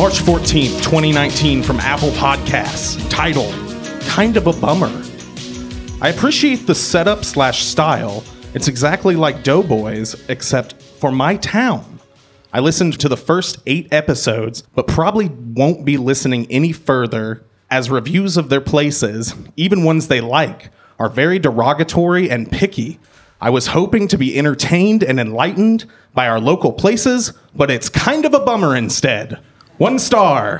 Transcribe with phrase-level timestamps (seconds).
[0.00, 3.54] March 14th, 2019, from Apple Podcasts, titled
[4.04, 4.90] Kind of a Bummer.
[6.00, 8.24] I appreciate the setup slash style.
[8.54, 12.00] It's exactly like Doughboys, except for my town.
[12.50, 17.90] I listened to the first eight episodes, but probably won't be listening any further, as
[17.90, 22.98] reviews of their places, even ones they like, are very derogatory and picky.
[23.38, 28.24] I was hoping to be entertained and enlightened by our local places, but it's kind
[28.24, 29.38] of a bummer instead.
[29.80, 30.58] One star.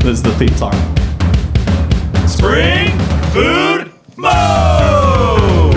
[0.00, 0.72] This is the theme song.
[2.26, 2.88] Spring
[3.34, 5.72] Food Mo!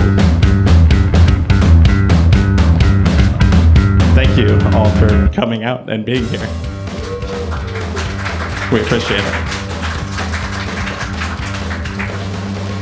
[4.14, 6.40] Thank you all for coming out and being here.
[8.72, 9.34] We appreciate it.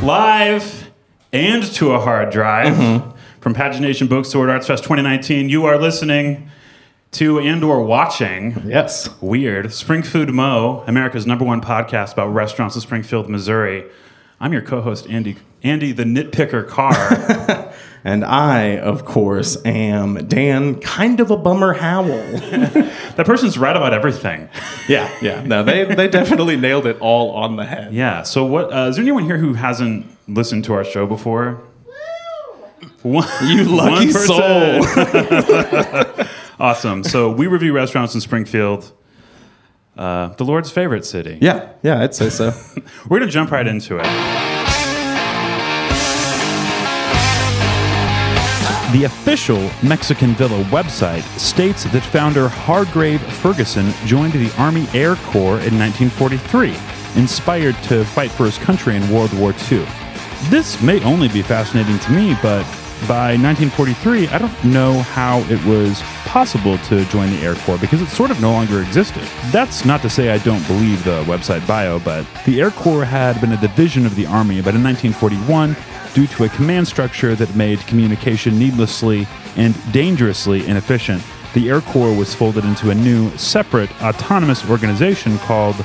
[0.05, 0.92] Live
[1.33, 3.18] and to a hard drive mm-hmm.
[3.40, 5.48] from Pagination Bookstore Arts Fest 2019.
[5.48, 6.52] You are listening
[7.17, 9.09] to and or watching Yes.
[9.20, 13.84] Weird Spring Food Mo, America's number one podcast about restaurants in Springfield, Missouri.
[14.39, 17.73] I'm your co-host Andy Andy the Nitpicker Carr.
[18.05, 22.06] And I, of course, am Dan, kind of a bummer Howell.
[22.39, 24.48] that person's right about everything.
[24.89, 25.42] yeah, yeah.
[25.42, 27.92] No, they, they definitely nailed it all on the head.
[27.92, 28.23] Yeah.
[28.23, 28.73] So what?
[28.73, 31.61] Uh, is there anyone here who hasn't listened to our show before?
[33.03, 34.84] One, You lucky one soul.
[36.58, 37.04] Awesome.
[37.04, 38.92] So we review restaurants in Springfield,
[39.96, 41.38] uh, the Lord's favorite city.
[41.40, 42.52] Yeah, yeah, I'd say so.
[43.08, 44.06] We're gonna jump right into it.
[48.92, 55.60] The official Mexican Villa website states that founder Hargrave Ferguson joined the Army Air Corps
[55.60, 56.74] in 1943,
[57.20, 59.84] inspired to fight for his country in World War II.
[60.48, 62.64] This may only be fascinating to me, but
[63.07, 68.02] by 1943, I don't know how it was possible to join the Air Corps because
[68.02, 69.23] it sort of no longer existed.
[69.52, 73.40] That's not to say I don't believe the website bio, but the Air Corps had
[73.40, 75.77] been a division of the Army, but in 1941,
[76.14, 81.23] due to a command structure that made communication needlessly and dangerously inefficient,
[81.55, 85.77] the Air Corps was folded into a new, separate, autonomous organization called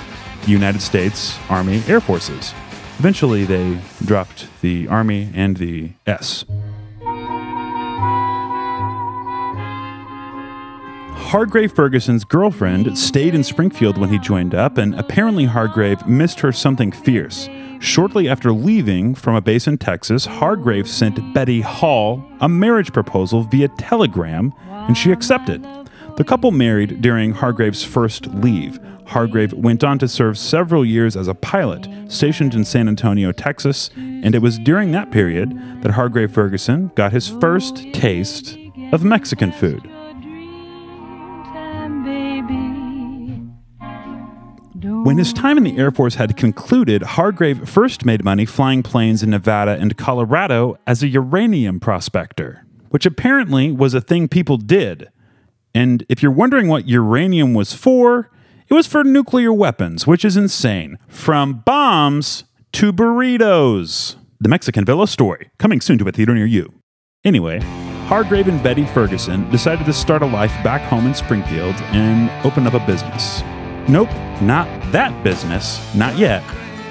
[0.44, 2.54] the United States Army Air Forces.
[2.98, 6.46] Eventually, they dropped the Army and the S.
[11.32, 16.52] Hargrave Ferguson's girlfriend stayed in Springfield when he joined up, and apparently Hargrave missed her
[16.52, 17.48] something fierce.
[17.80, 23.44] Shortly after leaving from a base in Texas, Hargrave sent Betty Hall a marriage proposal
[23.44, 25.66] via telegram, and she accepted.
[26.18, 28.78] The couple married during Hargrave's first leave.
[29.06, 33.90] Hargrave went on to serve several years as a pilot, stationed in San Antonio, Texas,
[33.96, 38.58] and it was during that period that Hargrave Ferguson got his first taste
[38.92, 39.91] of Mexican food.
[45.04, 49.24] When his time in the Air Force had concluded, Hargrave first made money flying planes
[49.24, 55.10] in Nevada and Colorado as a uranium prospector, which apparently was a thing people did.
[55.74, 58.30] And if you're wondering what uranium was for,
[58.68, 61.00] it was for nuclear weapons, which is insane.
[61.08, 64.18] From bombs to burritos.
[64.40, 66.72] The Mexican Villa story, coming soon to a theater near you.
[67.24, 67.60] Anyway,
[68.06, 72.68] Hargrave and Betty Ferguson decided to start a life back home in Springfield and open
[72.68, 73.42] up a business.
[73.88, 74.12] Nope,
[74.42, 76.44] not that business, not yet.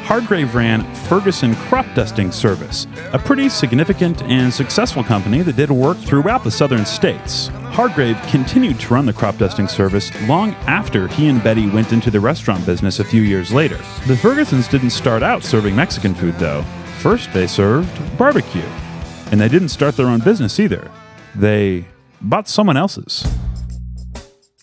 [0.02, 5.96] Hargrave ran Ferguson Crop Dusting Service, a pretty significant and successful company that did work
[5.98, 7.46] throughout the southern states.
[7.70, 12.10] Hargrave continued to run the crop dusting service long after he and Betty went into
[12.10, 13.76] the restaurant business a few years later.
[14.08, 16.62] The Fergusons didn't start out serving Mexican food, though.
[16.98, 18.66] First, they served barbecue.
[19.30, 20.90] And they didn't start their own business either.
[21.36, 21.86] They
[22.20, 23.25] bought someone else's.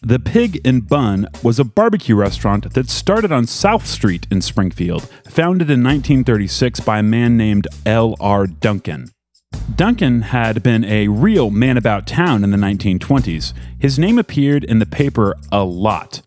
[0.04, 5.10] The Pig and Bun was a barbecue restaurant that started on South Street in Springfield,
[5.28, 8.46] founded in 1936 by a man named L.R.
[8.46, 9.10] Duncan.
[9.76, 13.54] Duncan had been a real man about town in the 1920s.
[13.80, 16.22] His name appeared in the paper a lot.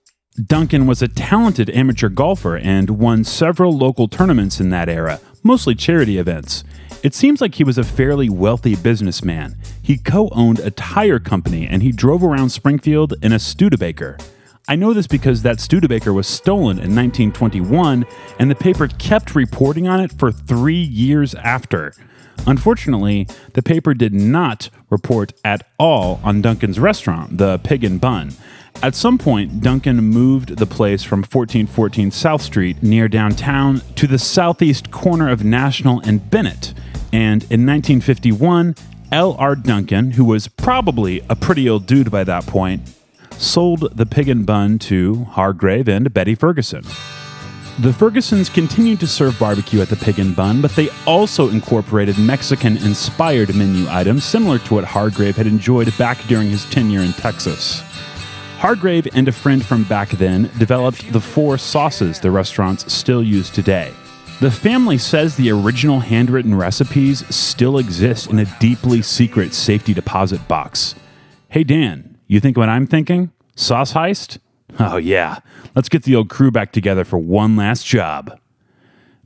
[0.46, 5.76] Duncan was a talented amateur golfer and won several local tournaments in that era, mostly
[5.76, 6.64] charity events.
[7.02, 9.56] It seems like he was a fairly wealthy businessman.
[9.82, 14.18] He co owned a tire company and he drove around Springfield in a Studebaker.
[14.68, 18.04] I know this because that Studebaker was stolen in 1921
[18.38, 21.94] and the paper kept reporting on it for three years after.
[22.46, 28.32] Unfortunately, the paper did not report at all on Duncan's restaurant, the Pig and Bun.
[28.82, 34.18] At some point, Duncan moved the place from 1414 South Street near downtown to the
[34.18, 36.74] southeast corner of National and Bennett.
[37.12, 38.74] And in 1951,
[39.12, 39.56] L.R.
[39.56, 42.82] Duncan, who was probably a pretty old dude by that point,
[43.36, 46.84] sold the pig and bun to Hargrave and Betty Ferguson.
[47.80, 52.18] The Fergusons continued to serve barbecue at the Pig and Bun, but they also incorporated
[52.18, 57.12] Mexican inspired menu items similar to what Hargrave had enjoyed back during his tenure in
[57.14, 57.80] Texas.
[58.58, 63.48] Hargrave and a friend from back then developed the four sauces the restaurants still use
[63.48, 63.94] today.
[64.40, 70.48] The family says the original handwritten recipes still exist in a deeply secret safety deposit
[70.48, 70.94] box.
[71.50, 73.32] Hey Dan, you think what I'm thinking?
[73.54, 74.38] Sauce heist?
[74.78, 75.40] Oh, yeah.
[75.74, 78.40] Let's get the old crew back together for one last job.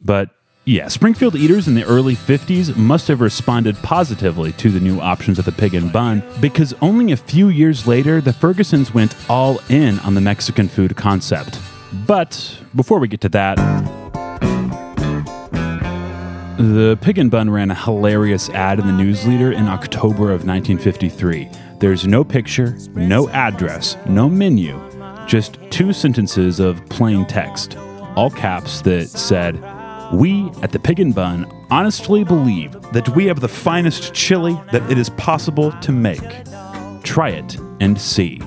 [0.02, 0.30] But
[0.64, 5.38] yeah, Springfield eaters in the early 50s must have responded positively to the new options
[5.38, 9.60] of the pig and bun because only a few years later, the Fergusons went all
[9.68, 11.60] in on the Mexican food concept.
[12.04, 13.58] But before we get to that,
[16.58, 20.46] the Pig and Bun ran a hilarious ad in the news leader in October of
[20.46, 21.50] 1953.
[21.80, 24.80] There's no picture, no address, no menu,
[25.26, 27.76] just two sentences of plain text,
[28.14, 29.56] all caps that said,
[30.12, 34.88] We at the Pig and Bun honestly believe that we have the finest chili that
[34.88, 36.44] it is possible to make.
[37.02, 38.40] Try it and see.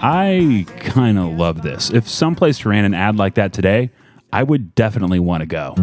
[0.00, 1.90] I kind of love this.
[1.90, 3.90] If someplace ran an ad like that today,
[4.32, 5.74] I would definitely want to go.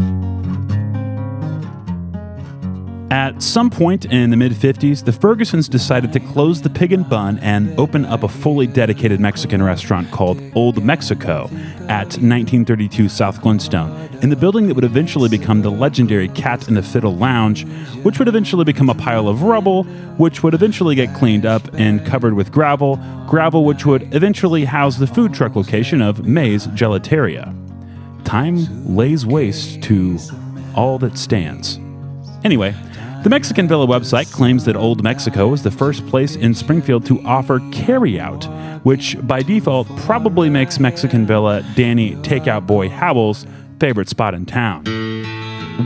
[3.11, 7.07] At some point in the mid 50s, the Fergusons decided to close the Pig and
[7.09, 11.49] Bun and open up a fully dedicated Mexican restaurant called Old Mexico
[11.89, 13.91] at 1932 South Glenstone,
[14.21, 17.65] in the building that would eventually become the legendary Cat and the Fiddle Lounge,
[18.03, 19.83] which would eventually become a pile of rubble,
[20.15, 22.95] which would eventually get cleaned up and covered with gravel,
[23.27, 27.53] gravel which would eventually house the food truck location of May's Gelateria.
[28.23, 30.17] Time lays waste to
[30.75, 31.77] all that stands.
[32.45, 32.73] Anyway,
[33.23, 37.21] the Mexican Villa website claims that Old Mexico was the first place in Springfield to
[37.21, 38.45] offer carryout,
[38.83, 43.45] which by default probably makes Mexican Villa Danny Takeout Boy Howell's
[43.79, 44.83] favorite spot in town.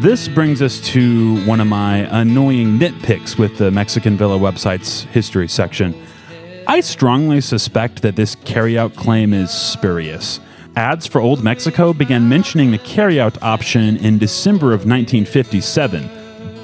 [0.01, 5.49] This brings us to one of my annoying nitpicks with the Mexican Villa website's history
[5.49, 5.93] section.
[6.67, 10.39] I strongly suspect that this carryout claim is spurious.
[10.77, 16.09] Ads for Old Mexico began mentioning the carryout option in December of 1957,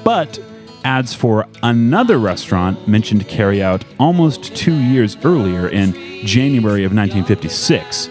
[0.02, 0.38] but
[0.84, 5.92] ads for another restaurant mentioned carryout almost two years earlier in
[6.24, 8.08] January of 1956.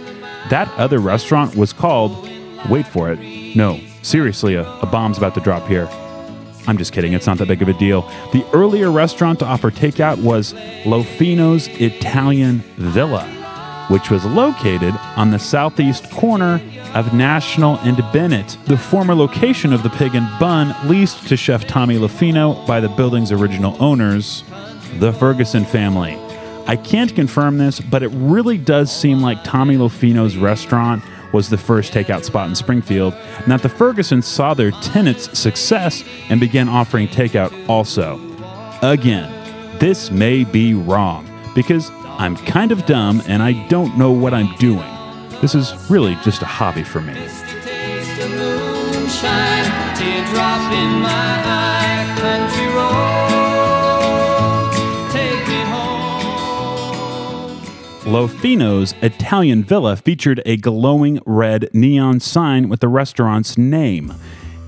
[0.50, 2.30] That other restaurant was called,
[2.70, 3.20] wait for it,
[3.56, 5.88] no, seriously, a, a bomb's about to drop here.
[6.68, 8.02] I'm just kidding, it's not that big of a deal.
[8.34, 10.54] The earlier restaurant to offer takeout was
[10.84, 13.26] Lofino's Italian Villa,
[13.92, 16.62] which was located on the southeast corner
[16.94, 21.68] of National and Bennett, the former location of the Pig and Bun leased to Chef
[21.68, 24.46] Tommy Lofino by the building's original owners,
[25.00, 26.18] the Ferguson family.
[26.68, 31.04] I can't confirm this, but it really does seem like Tommy Lofino's restaurant
[31.34, 36.04] was the first takeout spot in Springfield, and that the Fergusons saw their tenants' success
[36.30, 38.20] and began offering takeout also.
[38.82, 39.30] Again,
[39.80, 41.92] this may be wrong because
[42.22, 44.88] I'm kind of dumb and I don't know what I'm doing.
[45.42, 47.16] This is really just a hobby for me.
[47.16, 54.72] Taste of moonshine, teardrop in my eye, country road,
[55.12, 57.58] take me home.
[58.14, 64.14] Lofino's Italian Villa featured a glowing red neon sign with the restaurant's name.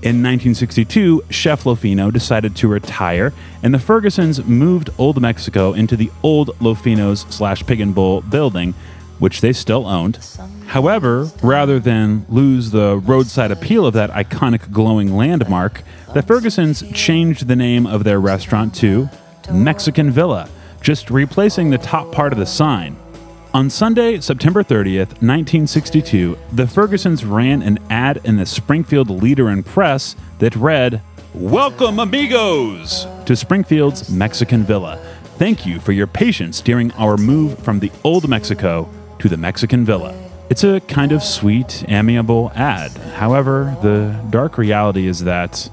[0.04, 3.32] In 1962, Chef Lofino decided to retire,
[3.62, 8.74] and the Fergusons moved Old Mexico into the old Lofino's slash Pig and Bun building,
[9.18, 10.18] which they still owned.
[10.66, 15.80] However, rather than lose the roadside appeal of that iconic glowing landmark,
[16.12, 19.08] the Fergusons changed the name of their restaurant to
[19.50, 20.50] Mexican Villa,
[20.82, 22.98] just replacing the top part of the sign.
[23.54, 29.64] On Sunday, September 30th, 1962, the Fergusons ran an ad in the Springfield Leader and
[29.64, 31.00] Press that read,
[31.34, 34.96] Welcome, amigos, to Springfield's Mexican Villa.
[35.38, 38.88] Thank you for your patience during our move from the old Mexico
[39.20, 40.12] to the Mexican Villa.
[40.50, 42.90] It's a kind of sweet, amiable ad.
[43.14, 45.70] However, the dark reality is that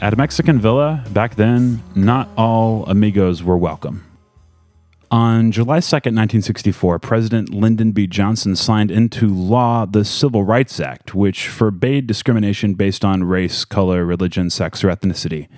[0.00, 4.09] at a Mexican Villa, back then, not all amigos were welcome.
[5.12, 8.06] On July 2nd, 1964, President Lyndon B.
[8.06, 14.04] Johnson signed into law the Civil Rights Act, which forbade discrimination based on race, color,
[14.04, 15.48] religion, sex, or ethnicity.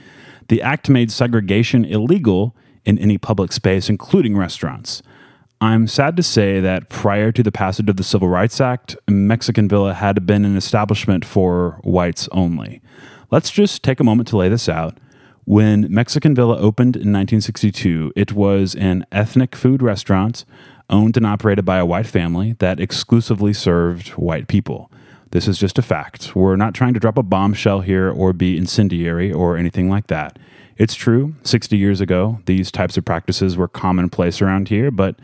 [0.49, 2.57] The act made segregation illegal
[2.87, 5.03] in any public space, including restaurants.
[5.61, 9.69] I'm sad to say that prior to the passage of the Civil Rights Act, Mexican
[9.69, 12.81] Villa had been an establishment for whites only.
[13.31, 14.97] Let's just take a moment to lay this out.
[15.45, 20.45] When Mexican Villa opened in 1962, it was an ethnic food restaurant
[20.89, 24.91] owned and operated by a white family that exclusively served white people.
[25.33, 26.37] This is just a fact.
[26.37, 30.39] We're not trying to drop a bombshell here or be incendiary or anything like that.
[30.77, 35.17] It's true, 60 years ago, these types of practices were commonplace around here, but,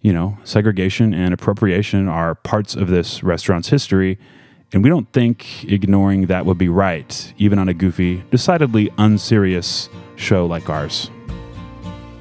[0.00, 4.18] you know, segregation and appropriation are parts of this restaurant's history,
[4.72, 9.88] and we don't think ignoring that would be right, even on a goofy, decidedly unserious
[10.16, 11.10] show like ours.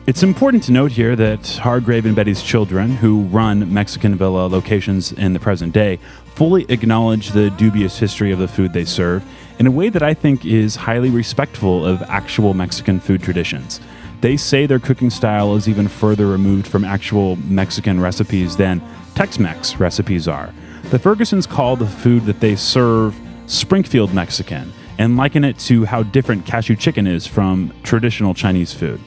[0.07, 5.11] It's important to note here that Hargrave and Betty's children, who run Mexican Villa locations
[5.13, 5.99] in the present day,
[6.35, 9.23] fully acknowledge the dubious history of the food they serve
[9.59, 13.79] in a way that I think is highly respectful of actual Mexican food traditions.
[14.21, 18.81] They say their cooking style is even further removed from actual Mexican recipes than
[19.15, 20.51] Tex Mex recipes are.
[20.91, 23.17] The Fergusons call the food that they serve
[23.47, 28.99] Springfield Mexican and liken it to how different cashew chicken is from traditional Chinese food.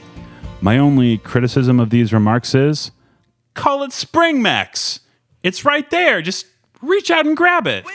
[0.61, 2.89] My only criticism of these remarks is
[3.53, 5.01] call it Spring Mex.
[5.43, 6.23] It's right there.
[6.23, 6.47] Just
[6.81, 7.85] reach out and grab it.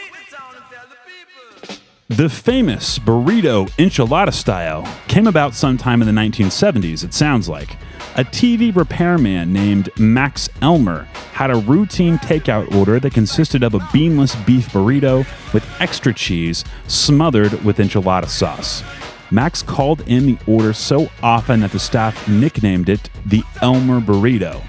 [2.11, 7.77] The famous burrito enchilada style came about sometime in the 1970s, it sounds like.
[8.16, 13.88] A TV repairman named Max Elmer had a routine takeout order that consisted of a
[13.92, 15.19] beanless beef burrito
[15.54, 18.83] with extra cheese smothered with enchilada sauce.
[19.30, 24.61] Max called in the order so often that the staff nicknamed it the Elmer Burrito.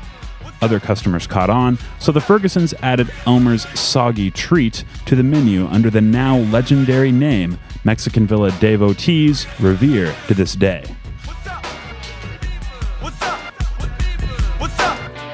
[0.61, 5.89] Other customers caught on, so the Fergusons added Elmer's soggy treat to the menu under
[5.89, 10.85] the now legendary name Mexican Villa devotees revere to this day.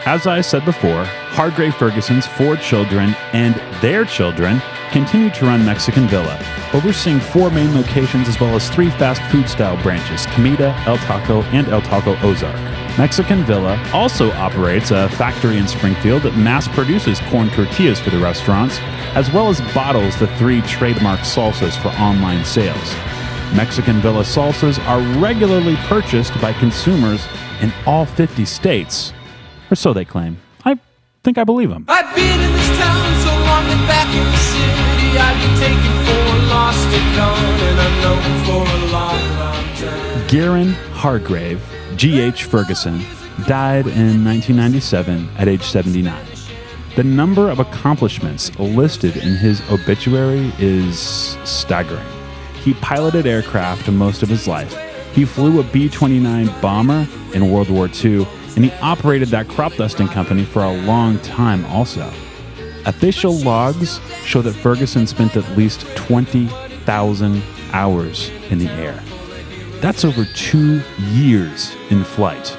[0.07, 4.61] As I said before, Hargrave Ferguson's four children and their children
[4.91, 6.39] continue to run Mexican Villa,
[6.73, 11.41] overseeing four main locations as well as three fast food style branches Comida, El Taco,
[11.51, 12.55] and El Taco Ozark.
[12.97, 18.17] Mexican Villa also operates a factory in Springfield that mass produces corn tortillas for the
[18.17, 18.79] restaurants,
[19.13, 22.95] as well as bottles the three trademark salsas for online sales.
[23.53, 27.27] Mexican Villa salsas are regularly purchased by consumers
[27.59, 29.11] in all 50 states,
[29.71, 30.37] or so they claim.
[30.65, 30.79] I
[31.23, 31.85] think I believe them.
[31.87, 35.93] I've been in this town so long that back in the city I'd be taken
[36.05, 40.27] for lost and gone, and for a long, long time.
[40.27, 41.61] Garen Hargrave,
[41.95, 42.43] G.H.
[42.43, 42.99] Ferguson,
[43.45, 46.25] died in 1997 at age 79.
[46.95, 50.99] The number of accomplishments listed in his obituary is
[51.43, 52.07] staggering.
[52.63, 54.75] He piloted aircraft most of his life.
[55.13, 58.25] He flew a B 29 bomber in World War II,
[58.57, 62.11] and he operated that crop dusting company for a long time also.
[62.87, 68.99] Official logs show that Ferguson spent at least 20,000 hours in the air.
[69.79, 72.57] That's over two years in flight.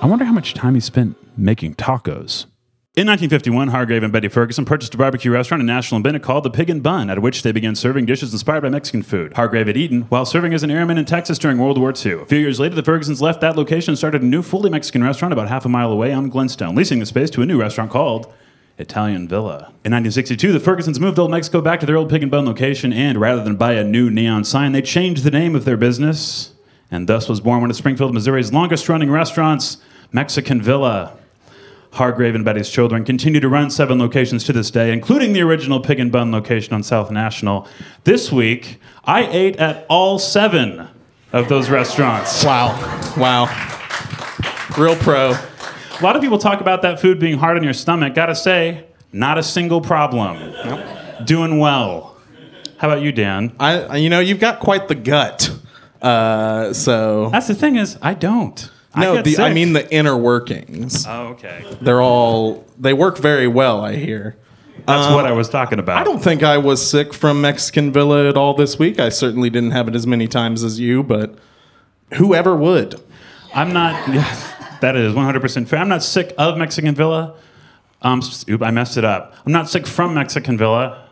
[0.00, 2.46] I wonder how much time he spent making tacos.
[2.96, 6.44] In 1951, Hargrave and Betty Ferguson purchased a barbecue restaurant in National and Bennett called
[6.44, 9.32] the Pig and Bun, at which they began serving dishes inspired by Mexican food.
[9.32, 12.20] Hargrave had eaten while serving as an airman in Texas during World War II.
[12.20, 15.02] A few years later, the Fergusons left that location and started a new fully Mexican
[15.02, 17.90] restaurant about half a mile away on Glenstone, leasing the space to a new restaurant
[17.90, 18.32] called
[18.78, 19.72] Italian Villa.
[19.84, 22.92] In 1962, the Fergusons moved Old Mexico back to their old Pig and Bun location,
[22.92, 26.52] and rather than buy a new neon sign, they changed the name of their business,
[26.92, 29.78] and thus was born one of Springfield, Missouri's longest running restaurants,
[30.12, 31.18] Mexican Villa.
[31.94, 35.80] Hargrave and Betty's children continue to run seven locations to this day, including the original
[35.80, 37.68] Pig and Bun location on South National.
[38.02, 40.88] This week, I ate at all seven
[41.32, 42.44] of those restaurants.
[42.44, 42.72] Wow.
[43.16, 43.44] Wow.
[44.76, 45.30] Real pro.
[45.30, 48.14] A lot of people talk about that food being hard on your stomach.
[48.14, 50.52] Gotta say, not a single problem.
[51.24, 52.16] Doing well.
[52.78, 53.54] How about you, Dan?
[53.60, 55.48] I, you know, you've got quite the gut.
[56.02, 58.68] Uh, so That's the thing is, I don't.
[58.96, 61.06] No, get the, I mean the inner workings.
[61.06, 61.64] Oh, okay.
[61.80, 63.84] They're all they work very well.
[63.84, 64.36] I hear.
[64.86, 65.96] That's what I was talking about.
[65.98, 69.00] I don't think I was sick from Mexican Villa at all this week.
[69.00, 71.38] I certainly didn't have it as many times as you, but
[72.14, 73.00] whoever would.
[73.54, 74.08] I'm not.
[74.12, 75.78] Yeah, that is 100% fair.
[75.78, 77.34] I'm not sick of Mexican Villa.
[78.02, 79.34] Um, s- I messed it up.
[79.46, 81.03] I'm not sick from Mexican Villa.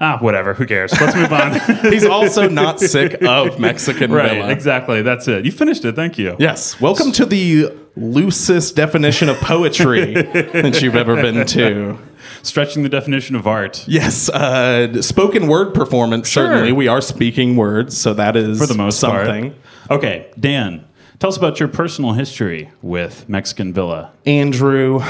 [0.00, 0.54] Ah, whatever.
[0.54, 0.92] Who cares?
[1.00, 1.58] Let's move on.
[1.92, 4.30] He's also not sick of Mexican right.
[4.32, 4.50] Villa.
[4.50, 5.02] Exactly.
[5.02, 5.44] That's it.
[5.44, 5.96] You finished it.
[5.96, 6.36] Thank you.
[6.38, 6.80] Yes.
[6.80, 11.98] Welcome to the loosest definition of poetry that you've ever been to.
[12.42, 16.28] Stretching the definition of art Yes, uh, spoken word performance.
[16.28, 16.46] Sure.
[16.46, 19.54] Certainly, we are speaking words, so that is for the most something.
[19.88, 19.98] part.
[19.98, 20.86] Okay, Dan,
[21.18, 24.12] tell us about your personal history with Mexican Villa.
[24.24, 25.00] Andrew,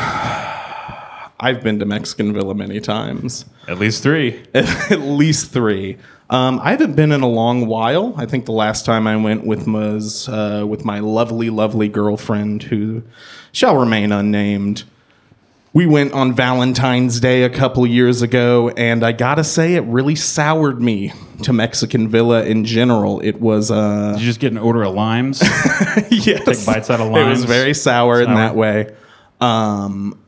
[1.41, 4.43] I've been to Mexican Villa many times, At least three.
[4.55, 5.97] at least three.
[6.31, 8.13] Um, I haven't been in a long while.
[8.17, 12.65] I think the last time I went with was uh, with my lovely, lovely girlfriend,
[12.65, 13.03] who
[13.53, 14.85] shall remain unnamed.
[15.73, 20.17] We went on Valentine's Day a couple years ago, and I gotta say, it really
[20.17, 21.13] soured me
[21.45, 23.21] to Mexican Villa in general.
[23.21, 25.41] It was uh, Did you just get an order of limes?
[26.11, 26.45] yes.
[26.45, 27.27] Take bites out of limes.
[27.27, 28.95] It was very sour, in that way.
[29.41, 30.19] Um,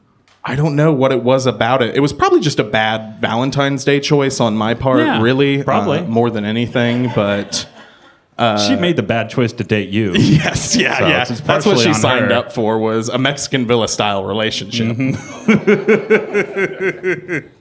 [0.43, 1.95] I don't know what it was about it.
[1.95, 5.63] It was probably just a bad Valentine's Day choice on my part, Yeah, really.
[5.63, 5.99] probably.
[5.99, 7.11] uh, more than anything.
[7.15, 7.69] But
[8.67, 10.13] she made the bad choice to date you.
[10.15, 11.25] yes, yeah, So yeah.
[11.45, 12.39] That's what she signed her.
[12.39, 14.97] up for was a Mexican Villa style relationship.
[14.97, 15.17] Mm-hmm.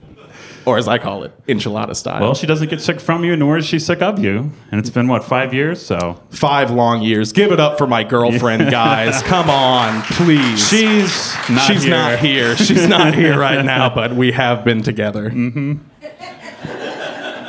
[0.69, 2.21] or as I call it, enchilada style.
[2.21, 4.51] Well, she doesn't get sick from you, nor is she sick of you.
[4.71, 5.83] And it's been, what, five years?
[5.85, 7.33] So Five long years.
[7.33, 9.21] Give it up for my girlfriend, guys.
[9.23, 10.67] Come on, please.
[10.69, 11.91] she's not She's here.
[11.91, 12.55] not here.
[12.55, 15.29] She's not here right now, but we have been together.
[15.29, 15.77] Mm-hmm.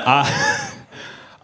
[0.03, 0.71] Uh,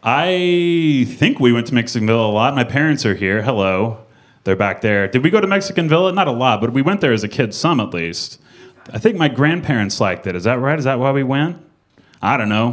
[0.03, 2.55] I think we went to Mexican Villa a lot.
[2.55, 3.43] My parents are here.
[3.43, 3.99] Hello.
[4.45, 5.09] They're back there.
[5.09, 6.13] Did we go to Mexican Villa?
[6.13, 8.41] Not a lot, but we went there as a kid, some at least.
[8.93, 10.37] I think my grandparents liked it.
[10.37, 10.79] Is that right?
[10.79, 11.59] Is that why we went?
[12.27, 12.73] I don't know.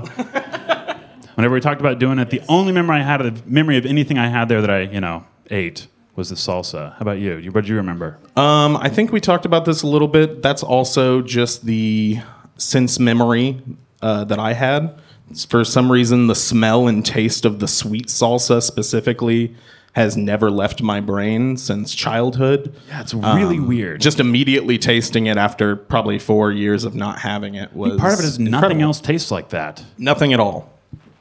[1.36, 4.18] Whenever we talked about doing it, the only memory I had of memory of anything
[4.18, 6.94] I had there that I, you know, ate was the salsa.
[6.94, 7.52] How about you?
[7.52, 8.18] What do you remember?
[8.36, 10.42] Um, I think we talked about this a little bit.
[10.42, 12.20] That's also just the
[12.58, 13.62] sense memory
[14.02, 15.00] uh, that I had.
[15.48, 19.56] For some reason, the smell and taste of the sweet salsa specifically
[19.94, 22.76] has never left my brain since childhood.
[22.90, 24.02] Yeah, it's really um, weird.
[24.02, 28.20] Just immediately tasting it after probably four years of not having it was part of
[28.20, 29.84] it is nothing else tastes like that.
[29.98, 30.72] Nothing at all.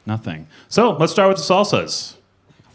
[0.06, 0.48] Nothing.
[0.68, 2.14] So let's start with the salsas.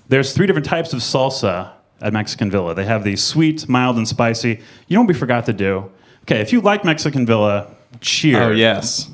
[0.08, 2.74] There's three different types of salsa at Mexican Villa.
[2.76, 4.62] They have the sweet, mild, and spicy.
[4.88, 5.92] You know what we forgot to do?
[6.24, 8.42] Okay, if you like Mexican Villa, cheer.
[8.42, 9.10] Oh yes.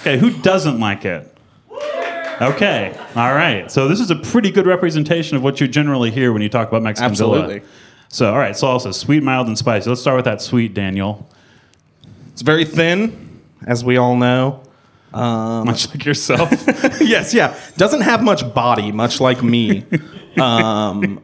[0.00, 1.31] Okay, who doesn't like it?
[2.40, 3.70] Okay, all right.
[3.70, 6.68] So this is a pretty good representation of what you generally hear when you talk
[6.68, 7.58] about Mexican Absolutely.
[7.60, 7.70] Villa.
[8.08, 9.88] So, all right, salsa, sweet, mild, and spicy.
[9.88, 11.28] Let's start with that sweet, Daniel.
[12.28, 14.62] It's very thin, as we all know.
[15.12, 16.50] Much like yourself.
[17.00, 17.58] yes, yeah.
[17.76, 19.84] Doesn't have much body, much like me.
[20.40, 21.22] um,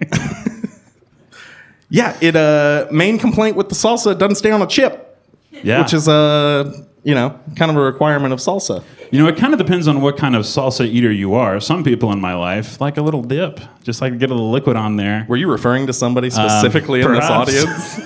[1.91, 5.19] yeah, it uh main complaint with the salsa doesn't stay on a chip,
[5.51, 5.83] yeah.
[5.83, 8.83] which is uh you know kind of a requirement of salsa.
[9.11, 11.61] You know, it kind of depends on what kind of salsa eater you are.
[11.61, 14.51] Some people in my life like a little dip, just like to get a little
[14.51, 15.25] liquid on there.
[15.29, 18.01] Were you referring to somebody specifically in this audience?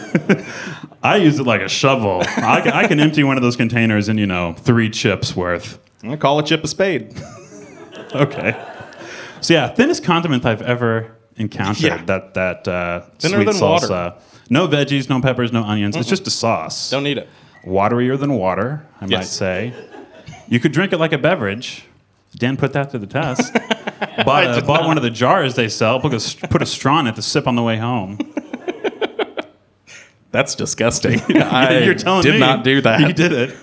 [1.03, 2.23] I use it like a shovel.
[2.25, 5.79] I, can, I can empty one of those containers in, you know, three chips worth.
[6.05, 7.21] I'm call a chip a spade.
[8.15, 8.55] Okay.
[9.41, 11.83] So yeah, thinnest condiment I've ever encountered.
[11.83, 12.05] Yeah.
[12.05, 13.89] That that uh, Thinner sweet than salsa.
[13.89, 14.15] water.
[14.51, 15.97] No veggies, no peppers, no onions.
[15.97, 16.91] It's just a sauce.
[16.91, 17.27] Don't need it.
[17.64, 19.72] Waterier than water, I might say.
[20.48, 21.85] You could drink it like a beverage.
[22.37, 23.53] Dan put that to the test.
[24.25, 26.01] bought bought one of the jars they sell.
[26.01, 28.18] Put a, put a straw in it to sip on the way home.
[30.31, 31.20] That's disgusting.
[31.42, 33.01] I You're telling did me not do that.
[33.01, 33.57] You did it.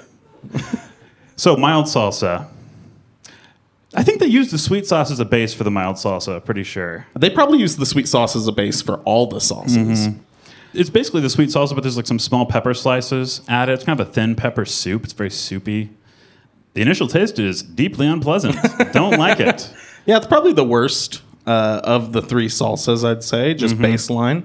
[1.35, 2.47] so mild salsa.
[3.95, 6.43] I think they use the sweet sauce as a base for the mild salsa.
[6.45, 10.09] Pretty sure They probably use the sweet sauce as a base for all the sauces.
[10.09, 10.19] Mm-hmm.
[10.73, 13.73] It's basically the sweet salsa, but there's like some small pepper slices added.
[13.73, 15.03] It's kind of a thin pepper soup.
[15.03, 15.89] It's very soupy.
[16.73, 18.55] The initial taste is deeply unpleasant.
[18.93, 19.73] Don't like it.
[20.05, 23.86] Yeah, it's probably the worst uh, of the three salsas, I'd say, just Mm-hmm.
[23.86, 24.43] baseline.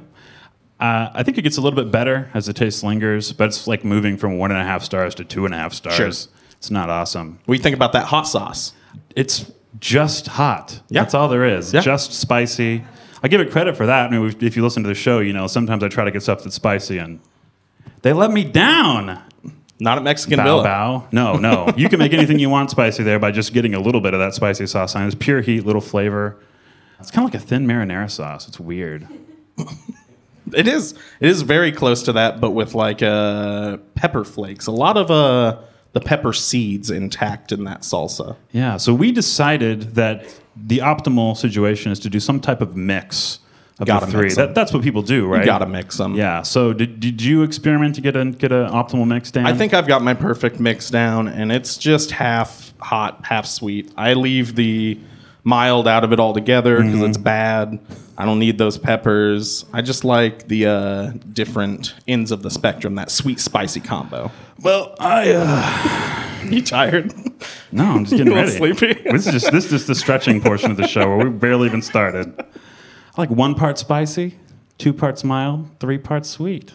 [0.81, 3.67] Uh, I think it gets a little bit better as the taste lingers, but it's
[3.67, 5.95] like moving from one and a half stars to two and a half stars.
[5.97, 6.09] Sure.
[6.09, 7.39] It's not awesome.
[7.45, 8.73] What do you think about that hot sauce?
[9.15, 10.81] It's just hot.
[10.89, 11.03] Yeah.
[11.03, 11.73] That's all there is.
[11.73, 11.81] Yeah.
[11.83, 12.85] Just spicy.
[13.25, 14.13] I give it credit for that.
[14.13, 16.23] I mean, if you listen to the show, you know, sometimes I try to get
[16.23, 17.21] stuff that's spicy and
[18.03, 19.19] they let me down.
[19.81, 20.63] Not at Mexican Bow Villa.
[20.63, 21.09] bow.
[21.11, 21.73] No, no.
[21.75, 24.21] You can make anything you want spicy there by just getting a little bit of
[24.21, 25.07] that spicy sauce on.
[25.07, 26.39] It's pure heat, little flavor.
[27.01, 28.47] It's kind of like a thin marinara sauce.
[28.47, 29.09] It's weird.
[30.53, 30.93] It is.
[31.21, 34.67] It is very close to that, but with like uh, pepper flakes.
[34.67, 35.63] A lot of uh,
[35.95, 38.37] the pepper seeds intact in that salsa.
[38.53, 38.77] Yeah.
[38.77, 40.27] So we decided that
[40.57, 43.39] the optimal situation is to do some type of mix
[43.79, 44.35] of Gotta the three.
[44.35, 45.41] That, that's what people do, right?
[45.41, 46.15] You gotta mix them.
[46.15, 46.43] Yeah.
[46.43, 49.47] So did, did you experiment to get a get an optimal mix down?
[49.47, 53.93] I think I've got my perfect mix down, and it's just half hot, half sweet.
[53.97, 54.99] I leave the
[55.45, 57.05] mild out of it altogether because Mm-hmm.
[57.05, 57.79] it's bad.
[58.17, 59.65] I don't need those peppers.
[59.73, 64.31] I just like the uh, different ends of the spectrum, that sweet spicy combo.
[64.63, 67.13] Well, I uh, You tired?
[67.73, 68.51] no, I'm just getting ready.
[68.51, 68.95] sleepy?
[69.11, 71.67] This is just this is just the stretching portion of the show where we barely
[71.67, 72.35] even started.
[72.39, 72.45] I
[73.21, 74.37] like one part spicy,
[74.79, 76.73] two parts mild, three parts sweet.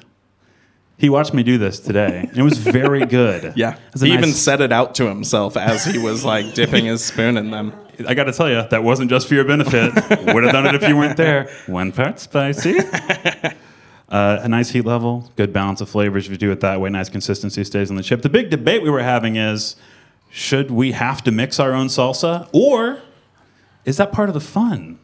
[0.99, 2.29] He watched me do this today.
[2.35, 3.53] It was very good.
[3.55, 3.75] Yeah.
[3.75, 6.53] It was a He even nice- said it out to himself as he was like
[6.55, 7.73] dipping his spoon in them.
[8.07, 9.93] I got to tell you, that wasn't just for your benefit.
[10.33, 11.49] Would have done it if you weren't there.
[11.67, 12.77] One part spicy.
[14.09, 16.25] Uh, a nice heat level, good balance of flavors.
[16.25, 18.23] If you do it that way, nice consistency stays on the chip.
[18.23, 19.75] The big debate we were having is
[20.31, 23.01] should we have to mix our own salsa, or
[23.85, 24.97] is that part of the fun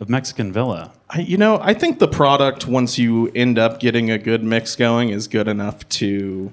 [0.00, 0.92] of Mexican Villa?
[1.08, 4.76] I, you know, I think the product once you end up getting a good mix
[4.76, 6.52] going is good enough to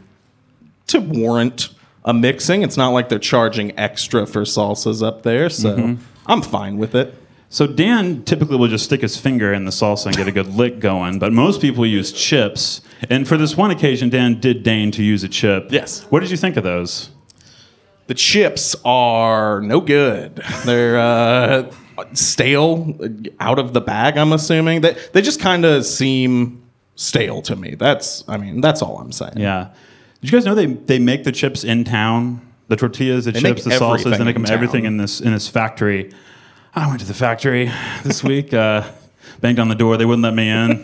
[0.87, 1.69] to warrant
[2.05, 2.61] a mixing.
[2.61, 7.15] It's not like they're charging extra for salsas up there, so I'm fine with it.
[7.53, 10.47] So Dan typically will just stick his finger in the salsa and get a good
[10.55, 12.81] lick going, but most people use chips.
[13.11, 15.67] And for this one occasion, Dan did deign to use a chip.
[15.69, 16.01] Yes.
[16.05, 17.11] What did you think of those?
[18.07, 20.41] The chips are no good.
[20.65, 21.71] They're uh,
[22.13, 22.97] stale,
[23.39, 24.17] out of the bag.
[24.17, 26.63] I'm assuming they they just kind of seem
[26.95, 27.75] stale to me.
[27.75, 29.37] That's I mean that's all I'm saying.
[29.37, 29.69] Yeah.
[30.21, 32.49] Did you guys know they, they make the chips in town?
[32.69, 35.19] The tortillas, the make chips, the salsas, they everything make them in everything in this
[35.19, 36.11] in this factory.
[36.75, 37.69] I went to the factory
[38.03, 38.89] this week, uh,
[39.41, 40.83] banged on the door, they wouldn't let me in.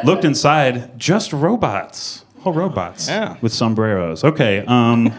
[0.04, 2.24] Looked inside, just robots.
[2.40, 3.08] Whole robots.
[3.08, 3.36] Yeah.
[3.40, 4.22] With sombreros.
[4.22, 4.64] Okay.
[4.66, 5.12] Um,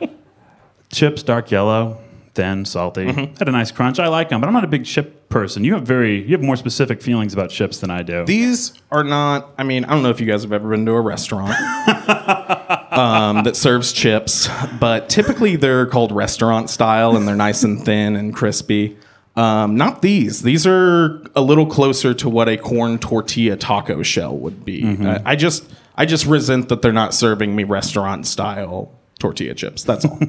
[0.92, 2.01] chips, dark yellow,
[2.34, 3.06] thin, salty.
[3.06, 3.36] Mm-hmm.
[3.36, 3.98] Had a nice crunch.
[3.98, 5.64] I like them, but I'm not a big chip person.
[5.64, 8.24] You have very you have more specific feelings about chips than I do.
[8.24, 9.50] These are not.
[9.58, 11.50] I mean, I don't know if you guys have ever been to a restaurant
[12.92, 18.16] um, that serves chips, but typically they're called restaurant style and they're nice and thin
[18.16, 18.96] and crispy.
[19.34, 20.42] Um, not these.
[20.42, 24.84] These are a little closer to what a corn tortilla taco shell would be.
[24.84, 25.64] I, I just,
[25.96, 29.84] I just resent that they're not serving me restaurant style tortilla chips.
[29.84, 30.20] That's all.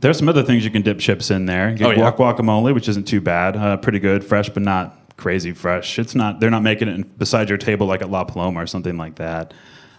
[0.00, 1.70] There's some other things you can dip chips in there.
[1.70, 2.10] You get Oh, yeah.
[2.12, 3.56] guac- guacamole, which isn't too bad.
[3.56, 5.98] Uh, pretty good, fresh, but not crazy fresh.
[5.98, 6.40] It's not.
[6.40, 9.54] They're not making it beside your table like at La Paloma or something like that.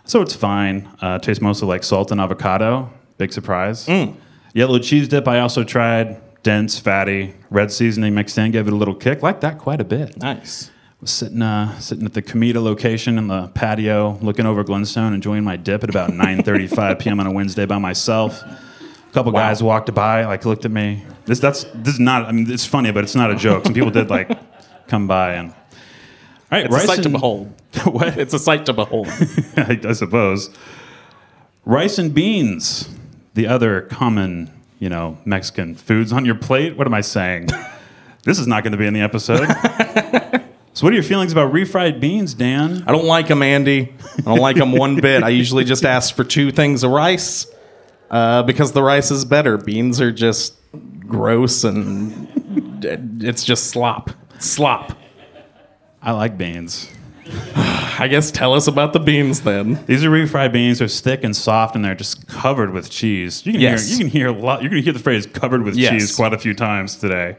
[0.06, 0.88] So it's fine.
[1.02, 2.90] Uh, tastes mostly like salt and avocado.
[3.18, 3.86] Big surprise.
[3.88, 4.16] Mm.
[4.54, 5.28] Yellow cheese dip.
[5.28, 6.22] I also tried.
[6.44, 9.22] Dense, fatty, red seasoning mixed in, gave it a little kick.
[9.22, 10.16] Like that quite a bit.
[10.18, 10.72] nice.
[11.02, 15.44] Was sitting uh, sitting at the Comida location in the patio, looking over Glenstone, enjoying
[15.44, 17.20] my dip at about 9:35 p.m.
[17.20, 18.42] on a Wednesday by myself.
[19.18, 21.04] Couple guys walked by, like looked at me.
[21.26, 22.26] This that's this is not.
[22.26, 23.64] I mean, it's funny, but it's not a joke.
[23.66, 24.30] Some people did like
[24.88, 25.50] come by and.
[25.50, 25.56] All
[26.52, 27.52] right, It's a sight to behold.
[27.86, 28.16] what?
[28.20, 29.08] It's a sight to behold.
[29.58, 30.52] I, I suppose.
[31.66, 32.90] Rice and beans,
[33.34, 36.78] the other common, you know, Mexican foods on your plate.
[36.78, 37.48] What am I saying?
[38.24, 39.48] this is not going to be in the episode.
[40.74, 42.84] so, what are your feelings about refried beans, Dan?
[42.86, 43.96] I don't like them, Andy.
[44.20, 45.24] I don't like them one bit.
[45.24, 47.48] I usually just ask for two things of rice
[48.10, 49.58] uh, because the rice is better.
[49.58, 50.56] Beans are just
[51.08, 52.28] gross and
[53.24, 54.12] it's just slop.
[54.40, 54.98] Slop.
[56.02, 56.90] I like beans.
[57.56, 59.84] I guess tell us about the beans then.
[59.86, 60.80] These are refried beans.
[60.80, 63.46] They're thick and soft, and they're just covered with cheese.
[63.46, 63.88] You can Yes.
[63.88, 64.62] hear you can hear a lot.
[64.62, 65.92] You're going to hear the phrase "covered with Yes.
[65.92, 67.36] cheese" quite a few times today.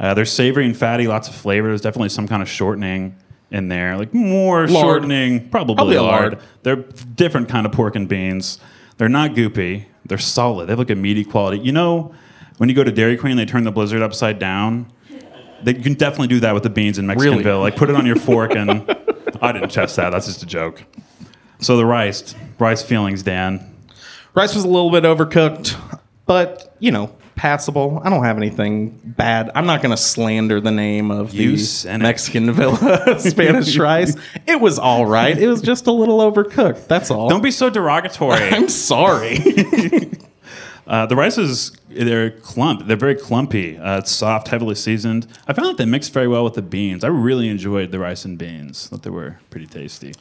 [0.00, 1.68] Uh, they're savory and fatty, lots of flavor.
[1.68, 3.16] There's definitely some kind of shortening
[3.50, 6.34] in there, like more shortening, probably, Probably lard.
[6.34, 6.38] lard.
[6.62, 8.58] They're different kind of pork and beans.
[8.98, 9.86] They're not goopy.
[10.04, 10.66] They're solid.
[10.66, 11.58] They have like a meaty quality.
[11.58, 12.14] You know,
[12.58, 14.92] when you go to Dairy Queen, they turn the blizzard upside down.
[15.62, 17.58] They, you can definitely do that with the beans in Mexican Villa.
[17.58, 17.70] Really?
[17.70, 18.70] Like put it on your fork and
[19.40, 20.10] I didn't test that.
[20.10, 20.84] That's just a joke.
[21.60, 23.74] So the rice, rice feelings, Dan.
[24.34, 25.76] Rice was a little bit overcooked,
[26.26, 28.02] but you know, passable.
[28.04, 29.50] I don't have anything bad.
[29.54, 31.98] I'm not going to slander the name of You the.
[31.98, 34.14] Mexican Villa Spanish rice.
[34.46, 35.38] It was all right.
[35.38, 36.88] It was just a little overcooked.
[36.88, 37.28] That's all.
[37.30, 38.34] Don't be so derogatory.
[38.50, 39.38] I'm sorry.
[40.86, 42.86] Uh, the rice is they're clump.
[42.86, 43.78] They're very clumpy.
[43.78, 45.26] Uh, it's soft, heavily seasoned.
[45.46, 47.04] I found that they mixed very well with the beans.
[47.04, 48.88] I really enjoyed the rice and beans.
[48.88, 50.14] Thought they were pretty tasty.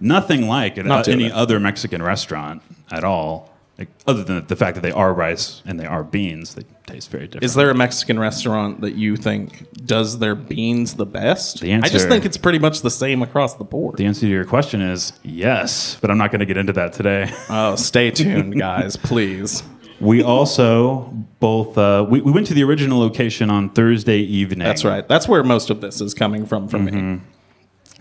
[0.00, 1.32] Nothing like at Not any bad.
[1.36, 3.51] other Mexican restaurant at all.
[3.82, 7.10] Like, other than the fact that they are rice and they are beans, they taste
[7.10, 7.42] very different.
[7.44, 11.60] Is there a Mexican restaurant that you think does their beans the best?
[11.60, 13.96] The answer, I just think it's pretty much the same across the board.
[13.96, 16.92] the answer to your question is yes, but I'm not going to get into that
[16.92, 17.32] today.
[17.50, 19.62] oh, stay tuned, guys, please.
[20.00, 24.66] We also both uh, we, we went to the original location on Thursday evening.
[24.66, 25.06] That's right.
[25.06, 27.14] That's where most of this is coming from for Mm-hmm.
[27.16, 27.20] me.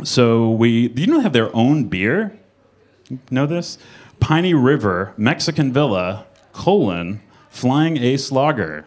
[0.04, 2.38] So we do you know they have their own beer?
[3.30, 3.78] Know this?
[4.21, 8.86] Piney River Mexican Villa colon Flying Ace Lager.